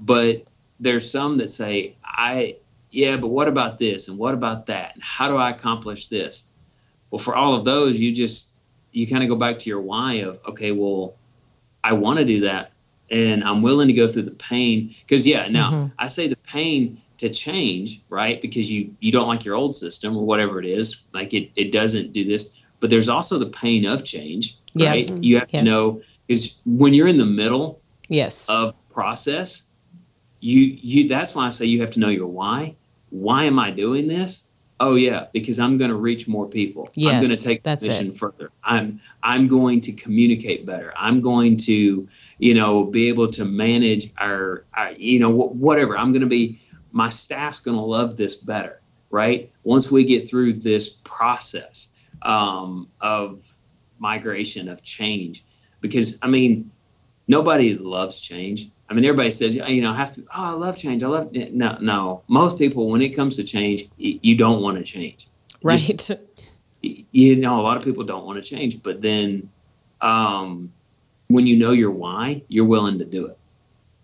But 0.00 0.44
there's 0.80 1.10
some 1.10 1.38
that 1.38 1.50
say, 1.50 1.96
I 2.04 2.56
yeah, 2.92 3.16
but 3.16 3.28
what 3.28 3.48
about 3.48 3.78
this? 3.78 4.06
And 4.06 4.16
what 4.16 4.34
about 4.34 4.66
that? 4.66 4.94
And 4.94 5.02
how 5.02 5.28
do 5.28 5.36
I 5.36 5.50
accomplish 5.50 6.06
this? 6.06 6.44
Well, 7.10 7.18
for 7.18 7.34
all 7.34 7.54
of 7.54 7.64
those, 7.64 7.98
you 7.98 8.12
just 8.12 8.52
you 8.92 9.06
kind 9.06 9.22
of 9.22 9.28
go 9.28 9.36
back 9.36 9.58
to 9.58 9.68
your 9.68 9.80
why 9.80 10.14
of 10.14 10.38
okay 10.46 10.70
well 10.70 11.16
i 11.82 11.92
want 11.92 12.18
to 12.18 12.24
do 12.24 12.40
that 12.40 12.72
and 13.10 13.42
i'm 13.42 13.62
willing 13.62 13.88
to 13.88 13.94
go 13.94 14.06
through 14.06 14.22
the 14.22 14.30
pain. 14.32 14.94
Because 15.00 15.26
yeah 15.26 15.48
now 15.48 15.70
mm-hmm. 15.70 15.86
i 15.98 16.08
say 16.08 16.28
the 16.28 16.36
pain 16.36 17.00
to 17.18 17.28
change 17.28 18.02
right? 18.08 18.40
Because 18.40 18.70
you 18.70 18.94
you 19.00 19.12
don't 19.12 19.28
like 19.28 19.44
your 19.44 19.54
old 19.54 19.74
system 19.74 20.16
or 20.16 20.24
whatever 20.24 20.58
it 20.58 20.66
is 20.66 21.02
like 21.12 21.32
it, 21.32 21.50
it 21.56 21.70
doesn't 21.70 22.12
do 22.12 22.24
this. 22.24 22.58
But 22.80 22.90
there's 22.90 23.08
also 23.08 23.38
the 23.38 23.50
pain 23.50 23.86
of 23.86 24.04
change 24.04 24.58
right? 24.74 25.06
Mm-hmm. 25.06 25.22
you 25.22 25.38
have 25.38 25.48
to 25.48 25.62
know 25.62 26.02
is 26.28 26.56
when 26.64 26.94
you're 26.94 27.08
in 27.08 27.18
the 27.18 27.26
middle 27.26 27.80
yes. 28.08 28.48
of 28.48 28.74
process 28.90 29.64
you 30.40 30.60
you 30.60 31.08
that's 31.08 31.34
why 31.34 31.46
i 31.46 31.48
say 31.48 31.64
you 31.64 31.80
have 31.80 31.90
to 31.90 32.00
know 32.00 32.08
your 32.08 32.26
why 32.26 32.74
why 33.12 33.44
am 33.44 33.58
i 33.58 33.70
doing 33.70 34.08
this? 34.08 34.44
Oh 34.80 34.96
yeah 34.96 35.26
because 35.32 35.60
i'm 35.60 35.78
going 35.78 35.90
to 35.90 35.96
reach 35.96 36.26
more 36.26 36.48
people. 36.48 36.90
Yes, 36.94 37.14
i'm 37.14 37.24
going 37.24 37.36
to 37.36 37.42
take 37.42 37.62
that's 37.62 37.86
mission 37.86 38.08
it. 38.08 38.18
further. 38.18 38.50
I'm 38.64 39.00
i'm 39.22 39.46
going 39.46 39.80
to 39.82 39.92
communicate 39.92 40.66
better. 40.66 40.92
I'm 40.96 41.20
going 41.20 41.56
to 41.58 42.08
you 42.38 42.54
know 42.54 42.84
be 42.84 43.08
able 43.08 43.30
to 43.32 43.44
manage 43.44 44.12
our, 44.18 44.64
our 44.74 44.92
you 44.92 45.20
know 45.20 45.30
whatever. 45.30 45.96
I'm 45.96 46.10
going 46.12 46.22
to 46.22 46.26
be 46.26 46.60
my 46.90 47.08
staff's 47.08 47.60
going 47.60 47.76
to 47.76 47.82
love 47.82 48.16
this 48.16 48.36
better 48.36 48.82
right? 49.12 49.52
Once 49.62 49.92
we 49.92 50.04
get 50.04 50.28
through 50.28 50.54
this 50.54 50.88
process 50.88 51.90
um, 52.22 52.88
of 53.00 53.54
migration 53.98 54.68
of 54.68 54.82
change. 54.82 55.44
Because 55.80 56.18
i 56.22 56.28
mean 56.28 56.70
nobody 57.36 57.74
loves 57.74 58.20
change 58.20 58.70
I 58.92 58.94
mean, 58.94 59.06
everybody 59.06 59.30
says, 59.30 59.56
you 59.56 59.80
know, 59.80 59.90
I 59.90 59.96
have 59.96 60.14
to, 60.16 60.20
oh, 60.20 60.26
I 60.34 60.50
love 60.50 60.76
change. 60.76 61.02
I 61.02 61.06
love, 61.06 61.34
it. 61.34 61.54
no, 61.54 61.78
no. 61.80 62.22
Most 62.28 62.58
people, 62.58 62.90
when 62.90 63.00
it 63.00 63.16
comes 63.16 63.36
to 63.36 63.42
change, 63.42 63.88
you 63.96 64.36
don't 64.36 64.60
want 64.60 64.76
to 64.76 64.82
change. 64.82 65.28
Right. 65.62 65.80
Just, 65.80 66.12
you 66.82 67.36
know, 67.36 67.58
a 67.58 67.62
lot 67.62 67.78
of 67.78 67.84
people 67.84 68.04
don't 68.04 68.26
want 68.26 68.36
to 68.36 68.46
change, 68.46 68.82
but 68.82 69.00
then 69.00 69.48
um, 70.02 70.70
when 71.28 71.46
you 71.46 71.56
know 71.56 71.70
your 71.70 71.90
why, 71.90 72.42
you're 72.48 72.66
willing 72.66 72.98
to 72.98 73.06
do 73.06 73.24
it. 73.28 73.38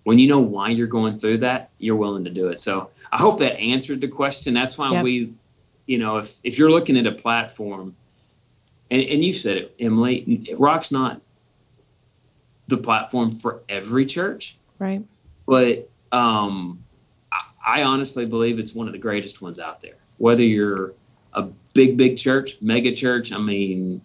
When 0.05 0.19
you 0.19 0.27
know 0.27 0.41
why 0.41 0.71
you're 0.71 0.87
going 0.87 1.17
through 1.17 1.37
that, 1.39 1.69
you're 1.77 1.97
willing 1.97 2.25
to 2.25 2.31
do 2.31 2.49
it. 2.49 2.59
So 2.59 2.91
I 3.13 3.19
hope 3.19 3.39
that 3.41 3.61
answered 3.61 4.01
the 4.01 4.09
question. 4.09 4.55
That's 4.55 4.79
why 4.79 4.91
yep. 4.93 5.05
we, 5.05 5.35
you 5.85 5.99
know, 5.99 6.17
if, 6.17 6.35
if 6.45 6.57
you're 6.57 6.71
looking 6.71 6.97
at 6.97 7.07
a 7.07 7.13
platform, 7.13 7.95
and, 8.91 9.03
and 9.03 9.23
you 9.23 9.35
said 9.35 9.59
it, 9.59 9.75
Emily, 9.79 10.49
Rock's 10.57 10.91
not 10.91 11.21
the 12.69 12.77
platform 12.77 13.33
for 13.33 13.63
every 13.69 14.07
church 14.07 14.59
Right. 14.79 15.05
But 15.47 15.91
um, 16.13 16.85
I, 17.33 17.43
I 17.67 17.83
honestly 17.83 18.27
believe 18.27 18.59
it's 18.59 18.75
one 18.75 18.87
of 18.87 18.93
the 18.93 18.99
greatest 18.99 19.43
ones 19.43 19.59
out 19.59 19.81
there. 19.81 19.97
Whether 20.19 20.43
you're 20.43 20.95
a 21.35 21.43
big, 21.75 21.97
big 21.97 22.17
church, 22.17 22.57
mega 22.61 22.93
church, 22.95 23.33
I 23.33 23.39
mean, 23.39 24.01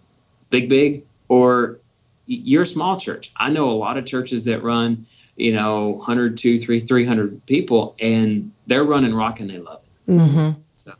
big, 0.50 0.68
big, 0.68 1.04
or 1.28 1.78
you're 2.26 2.62
a 2.62 2.66
small 2.66 2.98
church. 2.98 3.32
I 3.36 3.50
know 3.50 3.70
a 3.70 3.72
lot 3.72 3.96
of 3.96 4.06
churches 4.06 4.44
that 4.46 4.62
run, 4.62 5.06
you 5.36 5.52
know, 5.52 5.90
100, 5.90 6.38
200, 6.38 6.86
300 6.86 7.46
people, 7.46 7.96
and 8.00 8.52
they're 8.66 8.84
running 8.84 9.14
rock 9.14 9.40
and 9.40 9.50
they 9.50 9.58
love 9.58 9.82
it. 9.84 10.12
Mm-hmm. 10.12 10.60
So 10.76 10.92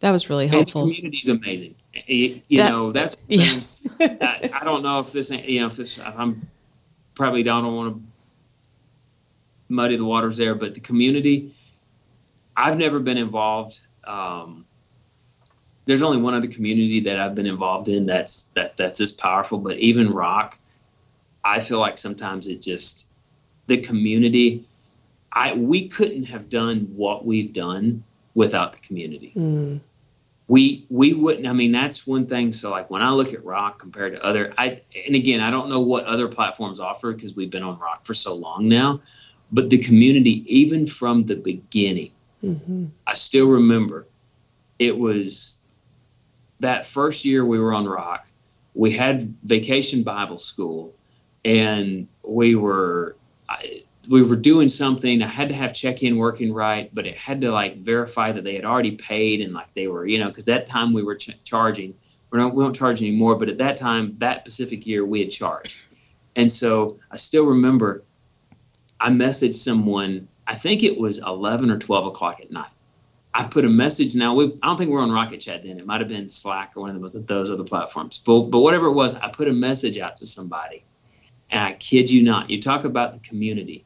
that 0.00 0.10
was 0.10 0.28
really 0.28 0.46
helpful. 0.46 0.82
And 0.82 0.90
the 0.90 0.96
community's 0.96 1.28
amazing. 1.28 1.74
You, 2.06 2.40
you 2.48 2.58
that, 2.58 2.70
know, 2.70 2.92
that's 2.92 3.16
yes. 3.28 3.82
I, 4.00 4.50
I, 4.52 4.64
don't 4.64 4.82
know 4.82 5.00
if 5.00 5.12
this, 5.12 5.30
you 5.30 5.60
know, 5.60 5.66
if 5.66 5.76
this, 5.76 5.98
I'm 6.00 6.48
probably 7.14 7.42
don't 7.42 7.74
want 7.74 7.96
to 7.96 8.02
muddy 9.68 9.96
the 9.96 10.04
waters 10.04 10.36
there. 10.36 10.54
But 10.54 10.74
the 10.74 10.80
community, 10.80 11.54
I've 12.56 12.78
never 12.78 13.00
been 13.00 13.18
involved. 13.18 13.80
Um, 14.04 14.64
there's 15.84 16.02
only 16.02 16.20
one 16.20 16.34
other 16.34 16.48
community 16.48 17.00
that 17.00 17.18
I've 17.18 17.34
been 17.34 17.46
involved 17.46 17.88
in 17.88 18.06
that's 18.06 18.44
that 18.54 18.76
that's 18.76 18.98
this 18.98 19.12
powerful. 19.12 19.58
But 19.58 19.78
even 19.78 20.12
rock, 20.12 20.58
I 21.44 21.60
feel 21.60 21.78
like 21.78 21.98
sometimes 21.98 22.46
it 22.46 22.60
just 22.60 23.06
the 23.66 23.78
community. 23.78 24.66
I 25.32 25.54
we 25.54 25.88
couldn't 25.88 26.24
have 26.24 26.48
done 26.48 26.90
what 26.94 27.24
we've 27.24 27.52
done 27.52 28.02
without 28.34 28.72
the 28.72 28.78
community. 28.80 29.32
Mm. 29.36 29.80
We 30.48 30.86
we 30.88 31.12
wouldn't. 31.12 31.46
I 31.46 31.52
mean, 31.52 31.72
that's 31.72 32.06
one 32.06 32.26
thing. 32.26 32.52
So 32.52 32.70
like 32.70 32.90
when 32.90 33.02
I 33.02 33.10
look 33.10 33.32
at 33.32 33.44
rock 33.44 33.78
compared 33.78 34.14
to 34.14 34.24
other, 34.24 34.52
I 34.58 34.80
and 35.06 35.14
again 35.14 35.40
I 35.40 35.50
don't 35.50 35.68
know 35.68 35.80
what 35.80 36.04
other 36.04 36.26
platforms 36.26 36.80
offer 36.80 37.12
because 37.12 37.36
we've 37.36 37.50
been 37.50 37.62
on 37.62 37.78
rock 37.78 38.04
for 38.06 38.14
so 38.14 38.34
long 38.34 38.66
now 38.66 39.00
but 39.52 39.70
the 39.70 39.78
community, 39.78 40.44
even 40.46 40.86
from 40.86 41.24
the 41.24 41.36
beginning, 41.36 42.12
mm-hmm. 42.42 42.86
I 43.06 43.14
still 43.14 43.48
remember 43.48 44.06
it 44.78 44.96
was 44.96 45.58
that 46.60 46.84
first 46.84 47.24
year 47.24 47.44
we 47.44 47.58
were 47.58 47.72
on 47.72 47.86
Rock. 47.86 48.28
We 48.74 48.90
had 48.90 49.34
Vacation 49.44 50.02
Bible 50.02 50.38
School, 50.38 50.94
and 51.44 52.06
we 52.22 52.54
were 52.54 53.16
I, 53.48 53.84
we 54.08 54.22
were 54.22 54.36
doing 54.36 54.68
something. 54.68 55.22
I 55.22 55.26
had 55.26 55.48
to 55.50 55.54
have 55.54 55.74
check 55.74 56.02
in 56.02 56.16
working 56.16 56.52
right, 56.52 56.92
but 56.94 57.06
it 57.06 57.16
had 57.16 57.40
to 57.42 57.50
like 57.50 57.78
verify 57.78 58.32
that 58.32 58.42
they 58.42 58.54
had 58.54 58.64
already 58.64 58.92
paid 58.92 59.42
and 59.42 59.52
like 59.52 59.72
they 59.74 59.86
were, 59.86 60.06
you 60.06 60.18
know, 60.18 60.28
because 60.28 60.46
that 60.46 60.66
time 60.66 60.92
we 60.92 61.02
were 61.02 61.14
ch- 61.14 61.38
charging. 61.44 61.94
We're 62.30 62.38
not, 62.38 62.54
we 62.54 62.64
don't 62.64 62.74
charge 62.74 63.00
anymore, 63.02 63.36
but 63.36 63.48
at 63.48 63.58
that 63.58 63.76
time, 63.76 64.14
that 64.18 64.40
specific 64.40 64.86
year, 64.86 65.04
we 65.04 65.20
had 65.20 65.30
charged. 65.30 65.78
And 66.36 66.50
so 66.50 66.98
I 67.10 67.16
still 67.16 67.46
remember 67.46 68.02
I 69.00 69.10
messaged 69.10 69.54
someone, 69.54 70.28
I 70.46 70.54
think 70.54 70.82
it 70.82 70.98
was 70.98 71.18
11 71.18 71.70
or 71.70 71.78
12 71.78 72.06
o'clock 72.06 72.40
at 72.40 72.50
night. 72.50 72.70
I 73.34 73.44
put 73.44 73.64
a 73.64 73.68
message 73.68 74.14
now. 74.16 74.34
We, 74.34 74.46
I 74.62 74.66
don't 74.66 74.76
think 74.76 74.90
we 74.90 74.96
are 74.96 75.00
on 75.00 75.12
Rocket 75.12 75.38
Chat 75.38 75.62
then. 75.62 75.78
It 75.78 75.86
might 75.86 76.00
have 76.00 76.08
been 76.08 76.28
Slack 76.28 76.72
or 76.74 76.80
one 76.80 76.90
of 76.90 77.00
those, 77.00 77.12
those 77.26 77.50
other 77.50 77.62
platforms. 77.62 78.20
But, 78.24 78.44
but 78.44 78.60
whatever 78.60 78.86
it 78.86 78.94
was, 78.94 79.14
I 79.14 79.28
put 79.28 79.48
a 79.48 79.52
message 79.52 79.98
out 79.98 80.16
to 80.16 80.26
somebody. 80.26 80.84
And 81.50 81.62
I 81.62 81.72
kid 81.74 82.10
you 82.10 82.22
not, 82.22 82.50
you 82.50 82.60
talk 82.60 82.84
about 82.84 83.12
the 83.12 83.20
community. 83.20 83.84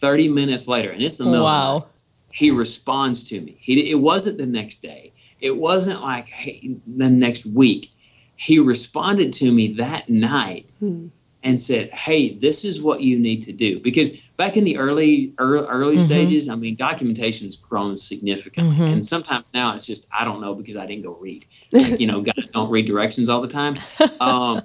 30 0.00 0.28
minutes 0.28 0.66
later, 0.66 0.90
and 0.90 1.02
it's 1.02 1.18
the 1.18 1.24
middle 1.24 1.44
wow. 1.44 1.78
Night, 1.78 1.86
he 2.32 2.50
responds 2.50 3.24
to 3.24 3.40
me. 3.40 3.56
He, 3.60 3.90
it 3.90 3.96
wasn't 3.96 4.38
the 4.38 4.46
next 4.46 4.82
day. 4.82 5.12
It 5.40 5.56
wasn't 5.56 6.02
like 6.02 6.28
hey, 6.28 6.76
the 6.86 7.10
next 7.10 7.46
week. 7.46 7.90
He 8.36 8.58
responded 8.58 9.32
to 9.34 9.50
me 9.52 9.74
that 9.74 10.08
night. 10.08 10.70
Hmm 10.78 11.08
and 11.42 11.60
said, 11.60 11.90
"Hey, 11.90 12.34
this 12.34 12.64
is 12.64 12.82
what 12.82 13.00
you 13.00 13.18
need 13.18 13.42
to 13.42 13.52
do." 13.52 13.78
Because 13.80 14.16
back 14.36 14.56
in 14.56 14.64
the 14.64 14.76
early 14.76 15.32
early, 15.38 15.66
early 15.68 15.96
mm-hmm. 15.96 16.04
stages, 16.04 16.48
I 16.48 16.54
mean, 16.54 16.76
documentation's 16.76 17.56
grown 17.56 17.96
significantly, 17.96 18.74
mm-hmm. 18.74 18.82
and 18.82 19.06
sometimes 19.06 19.54
now 19.54 19.74
it's 19.74 19.86
just 19.86 20.06
I 20.12 20.24
don't 20.24 20.40
know 20.40 20.54
because 20.54 20.76
I 20.76 20.86
didn't 20.86 21.04
go 21.04 21.16
read. 21.16 21.44
Like, 21.72 22.00
you 22.00 22.06
know, 22.06 22.20
guys 22.22 22.48
don't 22.52 22.70
read 22.70 22.86
directions 22.86 23.28
all 23.28 23.40
the 23.40 23.48
time. 23.48 23.76
Um, 24.20 24.62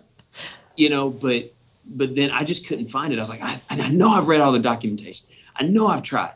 you 0.75 0.89
know, 0.89 1.09
but 1.09 1.53
but 1.87 2.15
then 2.15 2.31
I 2.31 2.43
just 2.43 2.67
couldn't 2.67 2.87
find 2.87 3.13
it. 3.13 3.17
I 3.17 3.21
was 3.21 3.29
like, 3.29 3.43
I, 3.43 3.59
and 3.69 3.81
I 3.81 3.89
know 3.89 4.09
I've 4.09 4.27
read 4.27 4.41
all 4.41 4.51
the 4.51 4.59
documentation. 4.59 5.27
I 5.55 5.63
know 5.63 5.87
I've 5.87 6.03
tried, 6.03 6.33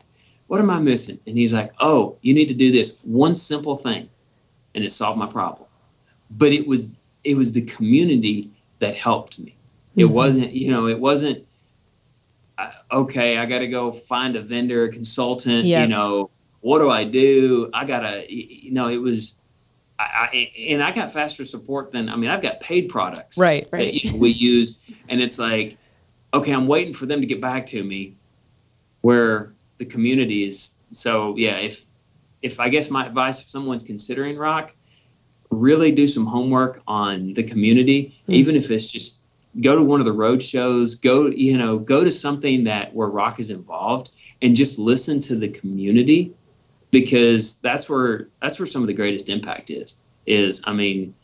what 0.48 0.60
am 0.60 0.70
I 0.70 0.80
missing? 0.80 1.20
And 1.28 1.38
he's 1.38 1.54
like, 1.54 1.74
oh, 1.80 2.18
you 2.22 2.34
need 2.34 2.48
to 2.48 2.54
do 2.54 2.72
this 2.72 3.00
one 3.04 3.36
simple 3.36 3.76
thing, 3.76 4.10
and 4.76 4.84
it 4.84 4.92
solved 4.92 5.20
my 5.20 5.28
problem. 5.28 5.68
But 6.32 6.52
it 6.54 6.68
was 6.68 6.96
it 7.24 7.36
was 7.36 7.52
the 7.52 7.64
community 7.64 8.50
that 8.80 8.96
helped 8.96 9.40
me. 9.40 9.56
It 9.96 10.04
mm-hmm. 10.04 10.14
wasn't, 10.14 10.52
you 10.54 10.72
know, 10.72 10.88
it 10.88 11.00
wasn't 11.00 11.46
okay, 12.92 13.38
I 13.38 13.46
got 13.46 13.60
to 13.60 13.68
go 13.68 13.92
find 13.92 14.36
a 14.36 14.42
vendor, 14.42 14.86
a 14.86 14.92
consultant, 14.92 15.66
yep. 15.66 15.84
you 15.84 15.88
know, 15.88 16.30
what 16.62 16.80
do 16.80 16.90
I 16.90 17.04
do? 17.04 17.70
I 17.74 17.86
got 17.86 18.02
to, 18.02 18.34
you 18.34 18.72
know, 18.72 18.90
it 18.90 18.98
was, 18.98 19.36
I, 20.00 20.30
I, 20.32 20.52
and 20.58 20.82
I 20.82 20.92
got 20.92 21.12
faster 21.12 21.44
support 21.44 21.92
than, 21.92 22.08
I 22.08 22.16
mean, 22.16 22.30
I've 22.30 22.42
got 22.42 22.62
paid 22.62 22.88
products. 22.88 23.38
Right. 23.38 23.70
That 23.70 23.78
right. 23.78 24.12
we 24.18 24.30
use. 24.30 24.80
And 25.10 25.22
it's 25.22 25.38
like, 25.38 25.78
okay, 26.34 26.54
I'm 26.54 26.68
waiting 26.68 26.94
for 26.94 27.06
them 27.06 27.20
to 27.20 27.28
get 27.28 27.42
back 27.42 27.66
to 27.68 27.84
me 27.84 28.16
where 29.02 29.54
the 29.78 29.86
community 29.86 30.48
is. 30.48 30.76
So 30.94 31.36
yeah, 31.38 31.58
if, 31.58 31.86
if 32.42 32.62
I 32.62 32.70
guess 32.70 32.90
my 32.90 33.06
advice, 33.06 33.42
if 33.42 33.50
someone's 33.50 33.84
considering 33.84 34.38
rock, 34.38 34.74
really 35.52 35.92
do 35.92 36.08
some 36.08 36.26
homework 36.26 36.82
on 36.88 37.34
the 37.34 37.44
community, 37.44 38.16
mm-hmm. 38.24 38.34
even 38.34 38.56
if 38.56 38.72
it's 38.72 38.90
just 38.90 39.20
go 39.60 39.76
to 39.76 39.84
one 39.84 40.00
of 40.00 40.06
the 40.06 40.14
road 40.14 40.42
shows, 40.42 40.96
go, 40.96 41.28
you 41.28 41.58
know, 41.58 41.78
go 41.78 42.06
to 42.06 42.12
something 42.12 42.64
that 42.64 42.94
where 42.94 43.10
rock 43.10 43.40
is 43.40 43.50
involved 43.50 44.12
and 44.42 44.56
just 44.56 44.80
listen 44.80 45.20
to 45.20 45.36
the 45.36 45.50
community 45.50 46.34
because 46.92 47.60
that's 47.62 47.90
where 47.90 48.28
that's 48.42 48.60
where 48.60 48.66
some 48.66 48.82
of 48.82 48.88
the 48.88 48.94
greatest 48.94 49.30
impact 49.30 49.70
is. 49.70 49.96
Is 50.26 50.62
I 50.66 50.74
mean, 50.74 51.16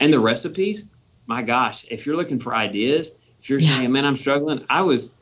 and 0.00 0.12
the 0.12 0.20
recipes, 0.20 0.88
my 1.26 1.42
gosh, 1.42 1.84
if 1.90 2.06
you're 2.06 2.16
looking 2.16 2.38
for 2.38 2.54
ideas, 2.54 3.12
if 3.40 3.50
you're 3.50 3.58
yeah. 3.58 3.76
saying, 3.76 3.92
man, 3.92 4.04
I'm 4.04 4.16
struggling, 4.16 4.64
I 4.68 4.82
was 4.82 5.14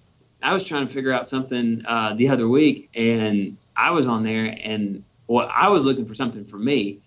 I 0.43 0.53
was 0.53 0.65
trying 0.65 0.87
to 0.87 0.93
figure 0.93 1.13
out 1.13 1.27
something 1.27 1.85
uh, 1.87 2.15
the 2.15 2.29
other 2.29 2.49
week 2.49 2.91
and 2.95 3.57
I 3.77 3.91
was 3.91 4.07
on 4.07 4.23
there 4.23 4.57
and 4.63 5.05
well, 5.29 5.49
I 5.53 5.69
was 5.69 5.87
looking 5.87 6.07
for 6.07 6.15
something 6.15 6.45
for 6.45 6.59
me. 6.59 7.01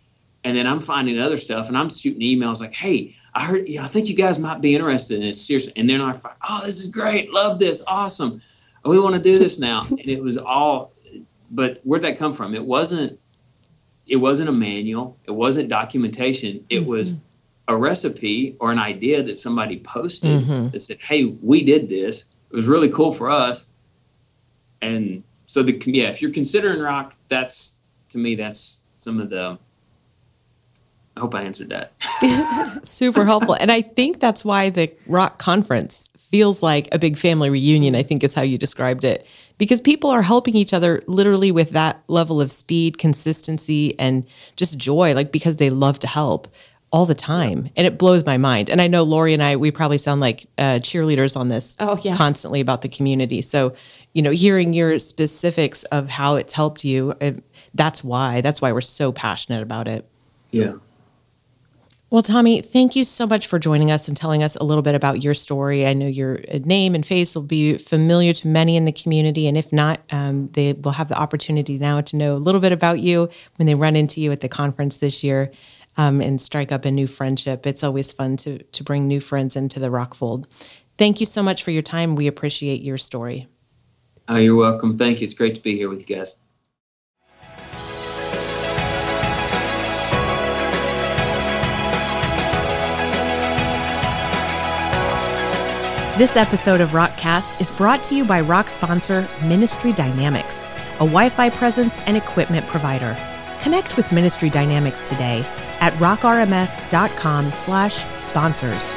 And 0.44 0.56
then 0.56 0.68
I'm 0.68 0.80
finding 0.80 1.20
other 1.20 1.38
stuff 1.38 1.68
and 1.68 1.78
I'm 1.78 1.90
shooting 1.90 2.22
emails 2.22 2.60
like, 2.60 2.74
hey, 2.74 3.16
I 3.34 3.44
heard, 3.44 3.68
you 3.68 3.78
know, 3.78 3.84
I 3.84 3.88
think 3.88 4.08
you 4.10 4.16
guys 4.16 4.40
might 4.40 4.62
be 4.62 4.76
interested 4.76 5.16
in 5.16 5.22
this 5.22 5.46
seriously. 5.46 5.74
And 5.76 5.90
then 5.90 6.02
I 6.02 6.14
thought, 6.14 6.38
oh, 6.48 6.62
this 6.66 6.80
is 6.82 6.92
great. 6.92 7.32
Love 7.32 7.60
this. 7.60 7.84
Awesome. 7.88 8.42
We 8.86 9.00
want 9.00 9.16
to 9.16 9.22
do 9.22 9.38
this 9.40 9.60
now. 9.60 9.84
and 9.90 10.08
it 10.08 10.22
was 10.22 10.38
all, 10.38 10.94
but 11.52 11.82
where'd 11.84 12.04
that 12.04 12.18
come 12.18 12.34
from? 12.34 12.56
It 12.56 12.66
wasn't, 12.66 13.20
it 14.08 14.18
wasn't 14.18 14.50
a 14.50 14.54
manual. 14.54 15.18
It 15.26 15.32
wasn't 15.32 15.70
documentation. 15.70 16.66
It 16.70 16.82
mm-hmm. 16.82 16.90
was 16.90 17.20
a 17.68 17.76
recipe 17.76 18.56
or 18.60 18.72
an 18.72 18.80
idea 18.80 19.24
that 19.24 19.40
somebody 19.40 19.80
posted 19.80 20.44
mm-hmm. 20.44 20.70
that 20.70 20.80
said, 20.80 21.00
hey, 21.00 21.26
we 21.26 21.64
did 21.64 21.90
this. 21.90 22.26
It 22.52 22.56
was 22.56 22.68
really 22.68 22.90
cool 22.90 23.12
for 23.12 23.30
us. 23.30 23.68
And 24.82 25.24
so 25.48 25.64
the, 25.64 25.82
yeah, 25.86 26.10
if 26.10 26.22
you're 26.22 26.32
considering 26.32 26.80
rock, 26.80 27.16
that's, 27.30 27.82
to 28.10 28.18
me, 28.18 28.36
that's 28.36 28.82
some 28.98 29.20
of 29.20 29.30
the, 29.30 29.58
I 31.18 31.20
hope 31.20 31.34
I 31.34 31.44
answered 31.44 31.70
that. 31.70 31.94
Super 32.86 33.26
helpful. 33.26 33.56
And 33.56 33.72
I 33.72 33.82
think 33.82 34.20
that's 34.20 34.44
why 34.44 34.70
the 34.70 34.92
rock 35.08 35.40
conference 35.40 36.10
feels 36.18 36.62
like 36.62 36.94
a 36.94 37.00
big 37.00 37.18
family 37.18 37.50
reunion, 37.50 37.96
I 37.96 38.04
think 38.04 38.24
is 38.24 38.34
how 38.34 38.42
you 38.42 38.58
described 38.58 39.04
it. 39.04 39.26
Because 39.58 39.82
people 39.82 40.10
are 40.10 40.22
helping 40.22 40.56
each 40.56 40.74
other 40.74 41.02
literally 41.08 41.52
with 41.52 41.70
that 41.72 42.04
level 42.08 42.42
of 42.42 42.52
speed, 42.52 42.98
consistency, 42.98 43.98
and 44.00 44.26
just 44.56 44.78
joy, 44.78 45.14
like 45.14 45.32
because 45.32 45.58
they 45.58 45.70
love 45.70 46.00
to 46.00 46.08
help 46.08 46.48
all 46.92 47.06
the 47.06 47.16
time. 47.16 47.70
And 47.76 47.86
it 47.86 47.98
blows 47.98 48.26
my 48.26 48.38
mind. 48.38 48.70
And 48.70 48.82
I 48.82 48.88
know 48.88 49.04
Lorrie 49.04 49.34
and 49.34 49.44
I, 49.44 49.56
we 49.56 49.72
probably 49.72 49.98
sound 49.98 50.22
like 50.22 50.46
uh, 50.58 50.80
cheerleaders 50.80 51.36
on 51.38 51.50
this 51.50 51.76
oh, 51.80 51.98
yeah. 52.02 52.16
constantly 52.16 52.62
about 52.62 52.82
the 52.84 52.90
community. 52.90 53.42
So, 53.42 53.76
you 54.14 54.22
know, 54.22 54.32
hearing 54.32 54.72
your 54.74 55.00
specifics 55.00 55.84
of 55.86 56.08
how 56.08 56.36
it's 56.36 56.54
helped 56.54 56.86
you, 56.86 57.14
that's 57.74 58.04
why, 58.04 58.42
that's 58.42 58.62
why 58.62 58.72
we're 58.72 58.82
so 58.82 59.12
passionate 59.12 59.62
about 59.62 59.88
it. 59.88 60.08
Yeah. 60.52 60.76
Well, 62.16 62.24
Tommy, 62.24 62.62
thank 62.62 62.96
you 62.96 63.04
so 63.04 63.28
much 63.28 63.46
for 63.46 63.60
joining 63.60 63.92
us 63.92 64.08
and 64.08 64.16
telling 64.16 64.42
us 64.42 64.56
a 64.56 64.64
little 64.64 64.82
bit 64.82 64.96
about 64.96 65.22
your 65.22 65.34
story. 65.34 65.86
I 65.86 65.94
know 65.94 66.08
your 66.08 66.40
uh, 66.50 66.60
name 66.64 66.96
and 66.96 67.06
face 67.06 67.36
will 67.36 67.44
be 67.44 67.78
familiar 67.78 68.32
to 68.32 68.48
many 68.48 68.78
in 68.78 68.86
the 68.86 68.94
community. 68.94 69.48
And 69.48 69.58
if 69.58 69.74
not, 69.74 70.00
um, 70.12 70.48
they 70.54 70.72
will 70.72 70.94
have 70.94 71.10
the 71.10 71.20
opportunity 71.20 71.78
now 71.78 72.00
to 72.00 72.16
know 72.16 72.38
a 72.38 72.40
little 72.40 72.62
bit 72.62 72.72
about 72.72 73.02
you 73.02 73.28
when 73.58 73.66
they 73.66 73.76
run 73.76 73.98
into 73.98 74.22
you 74.22 74.32
at 74.32 74.40
the 74.40 74.48
conference 74.48 74.96
this 74.96 75.26
year 75.26 75.52
um, 75.98 76.22
and 76.22 76.40
strike 76.40 76.72
up 76.72 76.86
a 76.86 76.90
new 76.90 77.06
friendship. 77.06 77.68
It's 77.68 77.84
always 77.84 78.14
fun 78.14 78.38
to, 78.38 78.64
to 78.64 78.82
bring 78.82 79.10
new 79.10 79.20
friends 79.20 79.58
into 79.58 79.82
the 79.82 79.92
Rockfold. 79.92 80.46
Thank 80.98 81.20
you 81.20 81.26
so 81.26 81.44
much 81.44 81.64
for 81.64 81.72
your 81.72 81.82
time. 81.82 82.16
We 82.16 82.28
appreciate 82.28 82.82
your 82.82 82.98
story. 82.98 83.46
Oh, 84.30 84.38
you're 84.38 84.56
welcome. 84.56 84.96
Thank 84.96 85.20
you. 85.20 85.26
It's 85.26 85.34
great 85.34 85.56
to 85.56 85.62
be 85.62 85.76
here 85.76 85.90
with 85.90 86.10
you 86.10 86.16
guys. 86.16 86.32
This 96.18 96.38
episode 96.38 96.80
of 96.80 96.92
Rockcast 96.92 97.60
is 97.60 97.70
brought 97.72 98.02
to 98.06 98.16
you 98.16 98.24
by 98.24 98.40
Rock 98.40 98.70
sponsor 98.70 99.28
Ministry 99.44 99.92
Dynamics, 99.92 100.70
a 100.94 101.00
Wi 101.00 101.28
Fi 101.28 101.50
presence 101.50 102.00
and 102.08 102.16
equipment 102.16 102.66
provider. 102.68 103.18
Connect 103.60 103.98
with 103.98 104.14
Ministry 104.14 104.50
Dynamics 104.50 105.02
today 105.02 105.46
at 105.82 105.92
rockrms.com 105.96 107.52
slash 107.52 108.06
sponsors. 108.18 108.96